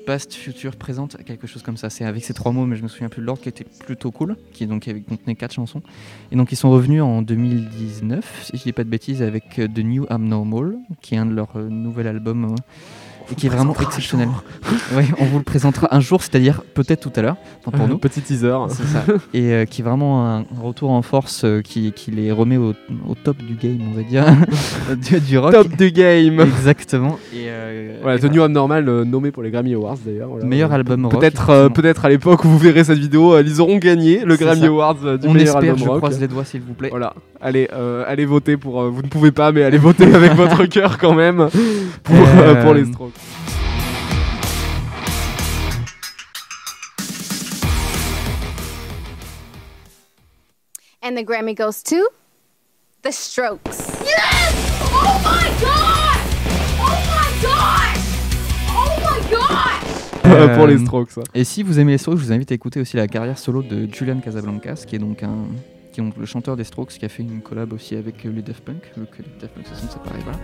Past, 0.04 0.34
Future, 0.34 0.76
Présente, 0.76 1.16
quelque 1.24 1.46
chose 1.46 1.62
comme 1.62 1.78
ça. 1.78 1.88
C'est 1.88 2.04
avec 2.04 2.22
ces 2.22 2.34
trois 2.34 2.52
mots, 2.52 2.66
mais 2.66 2.76
je 2.76 2.82
me 2.82 2.88
souviens 2.88 3.08
plus 3.08 3.22
de 3.22 3.26
l'ordre, 3.26 3.40
qui 3.40 3.48
était 3.48 3.64
plutôt 3.86 4.10
cool, 4.10 4.36
qui 4.52 4.66
donc 4.66 4.86
contenait 5.08 5.34
quatre 5.34 5.54
chansons. 5.54 5.80
Et 6.30 6.36
donc 6.36 6.52
ils 6.52 6.56
sont 6.56 6.70
revenus 6.70 7.00
en 7.00 7.22
2019, 7.22 8.40
si 8.44 8.58
je 8.58 8.62
dis 8.64 8.72
pas 8.74 8.84
de 8.84 8.90
bêtises, 8.90 9.22
avec 9.22 9.54
The 9.54 9.78
New 9.78 10.04
Abnormal, 10.10 10.76
qui 11.00 11.14
est 11.14 11.18
un 11.18 11.24
de 11.24 11.34
leurs 11.34 11.56
euh, 11.56 11.70
nouveaux 11.70 12.06
albums. 12.06 12.54
Et 13.30 13.34
qui 13.34 13.46
est 13.46 13.50
vraiment 13.50 13.74
exceptionnel. 13.80 14.28
Ouais, 14.94 15.04
on 15.20 15.24
vous 15.24 15.38
le 15.38 15.44
présentera 15.44 15.88
un 15.94 16.00
jour, 16.00 16.20
c'est-à-dire 16.22 16.62
peut-être 16.74 17.00
tout 17.00 17.12
à 17.18 17.22
l'heure, 17.22 17.36
enfin 17.64 17.76
pour 17.78 17.88
nous. 17.88 17.98
Petit 17.98 18.20
teaser. 18.20 18.56
C'est 18.70 18.86
ça. 18.86 19.04
Et 19.34 19.52
euh, 19.52 19.64
qui 19.64 19.82
est 19.82 19.84
vraiment 19.84 20.26
un 20.38 20.44
retour 20.62 20.90
en 20.90 21.02
force 21.02 21.42
euh, 21.44 21.60
qui, 21.62 21.92
qui 21.92 22.10
les 22.10 22.32
remet 22.32 22.56
au, 22.56 22.70
au 23.08 23.14
top 23.14 23.36
du 23.38 23.54
game, 23.54 23.78
on 23.90 23.96
va 23.96 24.02
dire, 24.02 24.24
du, 24.96 25.20
du 25.20 25.38
rock. 25.38 25.52
Top 25.52 25.68
du 25.76 25.90
game. 25.92 26.40
Exactement. 26.40 27.18
Et, 27.32 27.44
euh, 27.48 27.98
Voilà, 28.02 28.16
et 28.18 28.20
The 28.20 28.32
New 28.32 28.42
Abnormal, 28.42 28.84
nommé 29.04 29.30
pour 29.30 29.42
les 29.42 29.50
Grammy 29.50 29.74
Awards 29.74 29.98
d'ailleurs. 30.04 30.28
voilà. 30.30 30.44
Meilleur 30.44 30.72
album 30.72 31.06
rock, 31.06 31.18
Peut-être, 31.20 31.68
peut-être 31.68 32.04
à 32.04 32.08
l'époque 32.08 32.44
où 32.44 32.48
vous 32.48 32.58
verrez 32.58 32.84
cette 32.84 32.98
vidéo, 32.98 33.38
ils 33.40 33.60
auront 33.60 33.76
gagné 33.78 34.24
le 34.24 34.36
Grammy 34.36 34.60
ça. 34.62 34.66
Awards 34.66 34.94
du 35.18 35.26
On 35.28 35.32
meilleur 35.32 35.56
espère, 35.56 35.72
album 35.72 35.78
je 35.78 35.88
rock. 35.88 35.98
croise 35.98 36.20
les 36.20 36.28
doigts 36.28 36.44
s'il 36.44 36.60
vous 36.62 36.74
plaît. 36.74 36.88
Voilà, 36.90 37.14
allez, 37.40 37.68
euh, 37.72 38.04
allez 38.06 38.24
voter 38.24 38.56
pour. 38.56 38.80
euh, 38.82 38.88
vous 38.90 39.02
ne 39.02 39.08
pouvez 39.08 39.30
pas, 39.32 39.52
mais 39.52 39.62
allez 39.62 39.78
voter 39.78 40.12
avec 40.14 40.32
votre 40.36 40.64
cœur 40.66 40.98
quand 40.98 41.14
même 41.14 41.48
pour, 42.02 42.16
pour 42.62 42.74
les 42.74 42.84
Strokes. 42.86 43.12
And 51.10 51.16
the 51.16 51.24
Grammy 51.24 51.56
goes 51.56 51.82
to 51.84 51.96
The 53.02 53.10
Strokes. 53.10 53.78
Yes! 54.04 54.54
Oh 54.80 55.18
my 55.24 55.50
god! 55.60 56.20
Oh 56.78 56.94
my 57.10 57.28
god! 57.42 57.98
Oh 58.68 58.90
my 59.02 59.18
god! 59.28 60.24
Euh, 60.24 60.56
pour 60.56 60.68
les 60.68 60.74
Euh, 60.76 60.84
Strokes. 60.84 61.18
Et 61.34 61.42
si 61.42 61.64
vous 61.64 61.80
aimez 61.80 61.90
les 61.92 61.98
Strokes, 61.98 62.18
je 62.18 62.24
vous 62.26 62.32
invite 62.32 62.52
à 62.52 62.54
écouter 62.54 62.80
aussi 62.80 62.96
la 62.96 63.08
carrière 63.08 63.38
solo 63.38 63.62
de 63.64 63.92
Julian 63.92 64.20
Casablancas, 64.20 64.84
qui 64.86 64.94
est 64.94 65.00
donc 65.00 65.24
un 65.24 65.46
qui 65.92 66.00
est 66.00 66.04
donc 66.04 66.16
le 66.16 66.26
chanteur 66.26 66.56
des 66.56 66.62
Strokes, 66.62 66.90
qui 66.92 67.04
a 67.04 67.08
fait 67.08 67.24
une 67.24 67.40
collab 67.42 67.72
aussi 67.72 67.96
avec 67.96 68.24
euh, 68.24 68.30
les 68.30 68.42
Daft 68.42 68.62
Punk, 68.62 68.84
vu 68.96 69.06
que 69.06 69.22
les 69.22 69.28
Daft 69.40 69.52
Punk 69.54 69.66
se 69.66 69.74
sont 69.74 69.90
séparés, 69.90 70.20
voilà. 70.22 70.38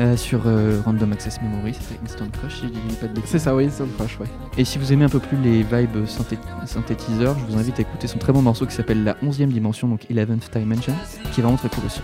Euh, 0.00 0.16
sur 0.16 0.42
euh, 0.46 0.80
Random 0.84 1.12
Access 1.12 1.40
Memory, 1.40 1.74
c'était 1.74 2.00
Instant 2.04 2.26
Crush, 2.32 2.56
si 2.56 2.62
je 2.62 2.66
dis 2.68 2.96
pas 3.00 3.06
de 3.06 3.12
bêtises. 3.12 3.30
C'est 3.30 3.38
ça, 3.38 3.54
oui, 3.54 3.66
Instant 3.66 3.86
Crush, 3.96 4.18
ouais. 4.18 4.26
Et 4.58 4.64
si 4.64 4.78
vous 4.78 4.92
aimez 4.92 5.04
un 5.04 5.08
peu 5.08 5.20
plus 5.20 5.36
les 5.36 5.62
vibes 5.62 6.04
synthé- 6.06 6.38
synthétiseurs, 6.66 7.36
je 7.38 7.52
vous 7.52 7.58
invite 7.60 7.78
à 7.78 7.82
écouter 7.82 8.08
son 8.08 8.18
très 8.18 8.32
bon 8.32 8.42
morceau 8.42 8.66
qui 8.66 8.74
s'appelle 8.74 9.04
La 9.04 9.14
11e 9.22 9.46
dimension, 9.48 9.86
donc 9.86 10.00
11th 10.10 10.58
Dimension, 10.58 10.92
qui 11.32 11.40
est 11.40 11.42
vraiment 11.44 11.56
très 11.58 11.68
cool 11.68 11.84
aussi. 11.86 12.00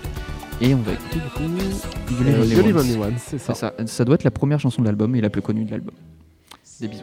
Et 0.60 0.72
on 0.74 0.78
va 0.78 0.92
écouter 0.92 1.16
du 1.16 1.30
coup 1.30 1.42
Euh, 2.24 2.78
Only 2.78 2.96
Once, 2.96 3.22
c'est 3.26 3.38
ça. 3.38 3.54
Ça. 3.54 3.72
Ça 3.86 4.04
doit 4.04 4.14
être 4.14 4.24
la 4.24 4.30
première 4.30 4.60
chanson 4.60 4.82
de 4.82 4.86
l'album 4.86 5.16
et 5.16 5.20
la 5.20 5.30
plus 5.30 5.42
connue 5.42 5.64
de 5.64 5.70
l'album. 5.72 5.94
Des 6.80 6.86
bisous. 6.88 7.02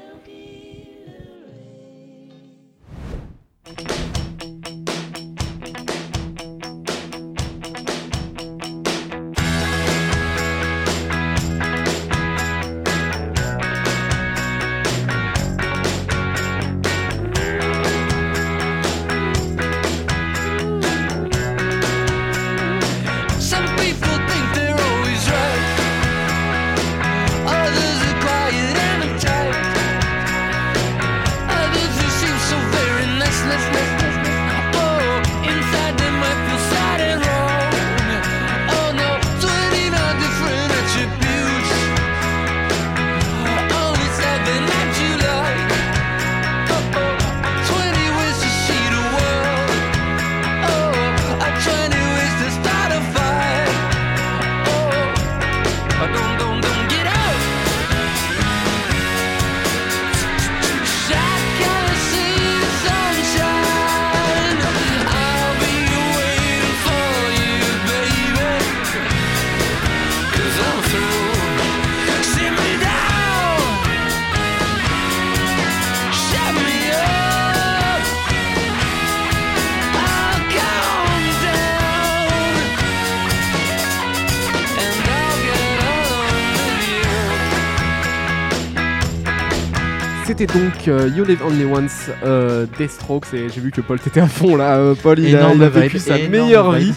C'était 90.37 90.59
donc 90.59 90.87
euh, 90.87 91.09
You 91.15 91.23
Live 91.25 91.39
Only 91.43 91.65
Once 91.65 92.09
euh, 92.23 92.67
des 92.77 92.87
Strokes 92.87 93.33
et 93.33 93.49
j'ai 93.49 93.59
vu 93.59 93.71
que 93.71 93.81
Paul 93.81 93.99
t'étais 93.99 94.19
à 94.19 94.27
fond 94.27 94.55
là. 94.55 94.75
euh, 94.75 94.93
Paul 95.01 95.17
il 95.17 95.35
a, 95.35 95.39
Énorme 95.39 95.57
il 95.57 95.63
a 95.63 95.69
vécu 95.69 95.97
vibe, 95.97 96.05
sa 96.05 96.17
meilleure 96.29 96.71
vibe. 96.73 96.83
vie. 96.89 96.93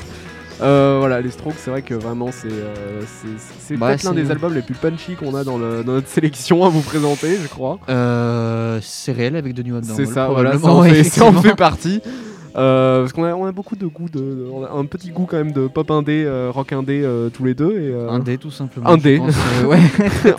Euh, 0.60 0.96
voilà, 0.98 1.22
les 1.22 1.30
Strokes, 1.30 1.54
c'est 1.56 1.70
vrai 1.70 1.80
que 1.80 1.94
vraiment 1.94 2.28
c'est 2.32 2.48
c'est- 3.66 3.76
Bah, 3.78 3.86
peut-être 3.88 4.02
l'un 4.02 4.12
des 4.12 4.30
albums 4.30 4.52
les 4.52 4.60
plus 4.60 4.74
punchy 4.74 5.14
qu'on 5.14 5.34
a 5.34 5.42
dans, 5.42 5.56
le- 5.56 5.82
dans 5.84 5.92
notre 5.92 6.08
sélection 6.08 6.66
à 6.66 6.68
vous 6.68 6.82
présenter, 6.82 7.38
je 7.42 7.48
crois. 7.48 7.78
C'est 8.82 9.12
réel 9.12 9.36
avec 9.36 9.54
The 9.54 9.64
New 9.64 9.76
Abnormal. 9.76 10.06
C'est 10.06 10.12
ça, 10.12 10.26
voilà, 10.28 10.58
ça 10.58 10.66
en, 10.66 10.80
ouais, 10.82 10.92
fait, 10.92 11.04
ça 11.04 11.24
en 11.24 11.32
fait 11.32 11.54
partie. 11.56 12.02
Euh, 12.56 13.02
parce 13.02 13.12
qu'on 13.12 13.24
a, 13.24 13.32
on 13.34 13.46
a 13.46 13.52
beaucoup 13.52 13.76
de 13.76 13.86
goût, 13.86 14.08
de, 14.12 14.46
on 14.52 14.64
a 14.64 14.70
un 14.70 14.84
petit 14.84 15.10
goût 15.10 15.24
quand 15.24 15.36
même 15.36 15.52
de 15.52 15.66
pop 15.68 15.90
indé, 15.90 16.24
euh, 16.26 16.50
rock 16.52 16.72
indé 16.72 17.02
euh, 17.04 17.28
tous 17.30 17.44
les 17.44 17.54
deux. 17.54 17.70
Et, 17.72 17.90
euh, 17.92 18.08
Un 18.10 18.18
dé 18.18 18.38
tout 18.38 18.50
simplement. 18.50 18.88
Un 18.90 18.98
je 18.98 19.02
dé. 19.02 19.18
pense, 19.18 19.34
euh, 19.62 19.66
ouais, 19.66 19.78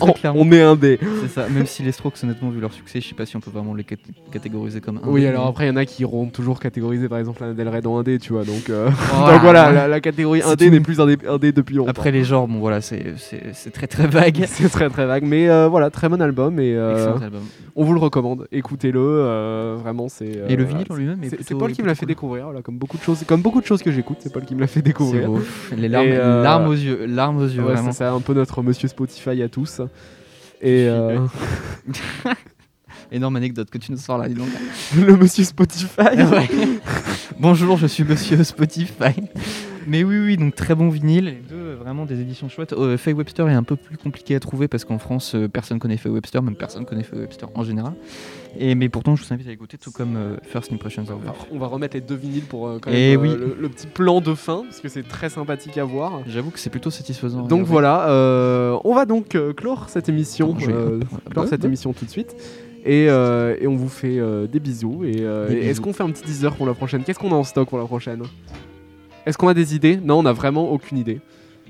on, 0.00 0.14
on 0.34 0.52
est 0.52 0.60
indé. 0.62 0.98
C'est 1.22 1.28
ça. 1.28 1.48
Même 1.48 1.66
si 1.66 1.82
les 1.82 1.92
Strokes, 1.92 2.14
honnêtement, 2.22 2.50
vu 2.50 2.60
leur 2.60 2.72
succès, 2.72 3.00
je 3.00 3.08
sais 3.08 3.14
pas 3.14 3.24
si 3.26 3.36
on 3.36 3.40
peut 3.40 3.50
vraiment 3.50 3.74
les 3.74 3.84
cat- 3.84 3.96
catégoriser 4.30 4.80
comme 4.80 4.98
un. 4.98 5.08
Oui, 5.08 5.26
alors 5.26 5.46
après, 5.46 5.64
il 5.64 5.68
y 5.68 5.72
en 5.72 5.76
a 5.76 5.84
qui 5.86 6.02
iront 6.02 6.26
toujours 6.26 6.60
catégoriser 6.60 7.08
par 7.08 7.18
exemple 7.18 7.40
Lana 7.42 7.54
Del 7.54 7.68
Rey 7.68 7.80
dans 7.80 7.96
indé, 7.98 8.18
tu 8.18 8.32
vois. 8.34 8.44
Donc, 8.44 8.68
euh, 8.70 8.88
Voilà, 9.14 9.32
donc 9.32 9.42
voilà, 9.42 9.68
ouais. 9.68 9.74
la, 9.74 9.88
la 9.88 10.00
catégorie 10.00 10.42
indé 10.42 10.70
n'est 10.70 10.80
plus 10.80 11.00
indé, 11.00 11.16
indé 11.28 11.52
depuis 11.52 11.76
longtemps. 11.76 11.90
Après 11.90 12.10
les 12.10 12.24
genres, 12.24 12.46
bon 12.48 12.58
voilà, 12.58 12.80
c'est 12.82 13.14
très 13.72 13.86
très 13.86 14.06
vague. 14.06 14.44
c'est 14.46 14.68
très 14.70 14.90
très 14.90 15.06
vague, 15.06 15.24
mais 15.24 15.46
voilà, 15.68 15.90
très 15.90 16.08
bon 16.08 16.20
album 16.20 16.60
et 16.60 16.72
Excellent 16.72 17.22
album. 17.22 17.42
On 17.76 17.84
vous 17.84 17.92
le 17.94 18.00
recommande. 18.00 18.46
Écoutez-le, 18.52 19.00
euh, 19.00 19.76
vraiment, 19.80 20.08
c'est. 20.08 20.36
euh, 20.36 20.48
Et 20.48 20.56
le 20.56 20.64
vinyle 20.64 20.86
en 20.90 20.94
lui-même 20.94 21.22
est 21.24 21.30
C'est 21.42 21.54
Paul 21.54 21.72
qui 21.72 21.82
me 21.82 21.86
l'a 21.86 21.94
fait 21.94 22.00
cool. 22.00 22.08
découvrir, 22.08 22.44
voilà, 22.44 22.62
comme 22.62 22.76
beaucoup 22.78 22.96
de 22.98 23.02
choses, 23.02 23.24
comme 23.26 23.40
beaucoup 23.42 23.60
de 23.60 23.66
choses 23.66 23.82
que 23.82 23.90
j'écoute, 23.92 24.18
c'est 24.20 24.32
Paul 24.32 24.44
qui 24.44 24.54
me 24.54 24.60
l'a 24.60 24.66
fait 24.66 24.82
découvrir. 24.82 25.28
beau. 25.28 25.40
Les 25.76 25.88
larmes, 25.88 26.06
Et, 26.08 26.12
euh, 26.16 26.42
larmes 26.42 26.66
aux 26.68 26.72
yeux, 26.74 27.06
larmes 27.06 27.38
aux 27.38 27.46
yeux, 27.48 27.62
Ouais, 27.64 27.76
c'est 27.84 27.92
ça, 27.92 28.12
un 28.12 28.20
peu 28.20 28.34
notre 28.34 28.62
monsieur 28.62 28.88
Spotify 28.88 29.42
à 29.42 29.48
tous. 29.48 29.80
Et 30.60 30.88
Énorme 33.10 33.36
anecdote 33.36 33.68
que 33.70 33.78
tu 33.78 33.92
nous 33.92 33.98
sors 33.98 34.16
là, 34.18 34.28
dis 34.28 34.34
donc. 34.34 34.48
le 34.96 35.16
monsieur 35.16 35.44
Spotify. 35.44 36.00
Ouais. 36.16 36.48
Bonjour, 37.38 37.76
je 37.76 37.86
suis 37.86 38.04
Monsieur 38.04 38.42
Spotify. 38.44 39.14
Mais 39.86 40.04
oui, 40.04 40.18
oui, 40.18 40.36
donc 40.36 40.54
très 40.54 40.74
bon 40.74 40.88
vinyle. 40.88 41.24
Les 41.24 41.32
deux, 41.32 41.54
euh, 41.56 41.76
vraiment 41.78 42.04
des 42.06 42.20
éditions 42.20 42.48
chouettes. 42.48 42.72
Euh, 42.72 42.96
Faye 42.96 43.14
Webster 43.14 43.48
est 43.48 43.54
un 43.54 43.62
peu 43.62 43.76
plus 43.76 43.96
compliqué 43.96 44.34
à 44.34 44.40
trouver 44.40 44.68
parce 44.68 44.84
qu'en 44.84 44.98
France, 44.98 45.34
euh, 45.34 45.48
personne 45.48 45.78
connaît 45.78 45.96
Faye 45.96 46.12
Webster, 46.12 46.42
même 46.42 46.54
personne 46.56 46.84
connaît 46.84 47.02
Faye 47.02 47.20
Webster 47.20 47.48
en 47.54 47.64
général. 47.64 47.94
Et, 48.58 48.74
mais 48.74 48.88
pourtant, 48.88 49.16
je 49.16 49.24
vous 49.24 49.32
invite 49.32 49.48
à 49.48 49.52
écouter, 49.52 49.78
tout 49.78 49.90
comme 49.90 50.16
euh, 50.16 50.36
First 50.42 50.72
Impressions 50.72 51.02
of. 51.02 51.22
Alors, 51.22 51.46
on 51.50 51.58
va 51.58 51.66
remettre 51.66 51.94
les 51.96 52.00
deux 52.02 52.14
vinyles 52.14 52.44
pour 52.44 52.68
euh, 52.68 52.78
quand 52.80 52.90
Eh 52.92 53.16
même, 53.16 53.20
oui. 53.20 53.28
le, 53.36 53.56
le 53.58 53.68
petit 53.68 53.86
plan 53.86 54.20
de 54.20 54.34
fin, 54.34 54.62
parce 54.64 54.80
que 54.80 54.88
c'est 54.88 55.06
très 55.08 55.30
sympathique 55.30 55.78
à 55.78 55.84
voir. 55.84 56.20
J'avoue 56.26 56.50
que 56.50 56.58
c'est 56.58 56.70
plutôt 56.70 56.90
satisfaisant. 56.90 57.42
Donc 57.46 57.66
voilà, 57.66 58.06
on 58.84 58.94
va 58.94 59.04
donc 59.06 59.36
clore 59.56 59.88
cette 59.88 60.08
émission, 60.08 60.54
clore 60.54 61.48
cette 61.48 61.64
émission 61.64 61.92
tout 61.92 62.04
de 62.04 62.10
suite. 62.10 62.34
Et, 62.84 63.06
euh, 63.08 63.56
et 63.60 63.68
on 63.68 63.76
vous 63.76 63.88
fait 63.88 64.18
euh, 64.18 64.48
des 64.48 64.58
bisous. 64.58 65.04
Et, 65.04 65.18
euh, 65.20 65.48
est-ce 65.48 65.80
qu'on 65.80 65.92
fait 65.92 66.02
un 66.02 66.10
petit 66.10 66.24
teaser 66.24 66.50
pour 66.56 66.66
la 66.66 66.74
prochaine? 66.74 67.04
Qu'est-ce 67.04 67.18
qu'on 67.20 67.30
a 67.30 67.36
en 67.36 67.44
stock 67.44 67.68
pour 67.68 67.78
la 67.78 67.84
prochaine? 67.84 68.22
Est-ce 69.26 69.38
qu'on 69.38 69.48
a 69.48 69.54
des 69.54 69.74
idées? 69.74 69.98
Non, 70.02 70.18
on 70.18 70.22
n'a 70.24 70.32
vraiment 70.32 70.70
aucune 70.70 70.98
idée. 70.98 71.20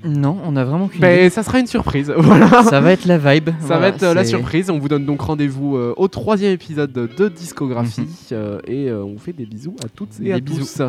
Non, 0.05 0.37
on 0.43 0.55
a 0.57 0.65
vraiment 0.65 0.87
qu'une 0.89 0.99
Ben, 0.99 1.17
idée. 1.17 1.29
ça 1.29 1.43
sera 1.43 1.59
une 1.59 1.67
surprise. 1.67 2.11
voilà. 2.17 2.63
Ça 2.63 2.81
va 2.81 2.91
être 2.91 3.05
la 3.05 3.17
vibe. 3.17 3.49
Ça 3.51 3.55
Voilà, 3.67 3.81
va 3.81 3.87
être 3.89 4.03
euh, 4.03 4.13
la 4.13 4.25
surprise. 4.25 4.69
On 4.69 4.77
vous 4.79 4.89
donne 4.89 5.05
donc 5.05 5.21
rendez-vous 5.21 5.77
euh, 5.77 5.93
au 5.95 6.07
troisième 6.09 6.51
épisode 6.51 6.91
de 6.91 7.29
Discographie. 7.29 8.01
Mhm. 8.01 8.07
euh, 8.33 8.59
et 8.67 8.91
on 8.91 9.13
vous 9.13 9.19
fait 9.19 9.31
des 9.33 9.45
bisous 9.45 9.75
à 9.83 9.87
toutes 9.87 10.19
et 10.19 10.23
Des 10.25 10.31
à 10.33 10.39
bisous. 10.39 10.59
tous. 10.65 10.81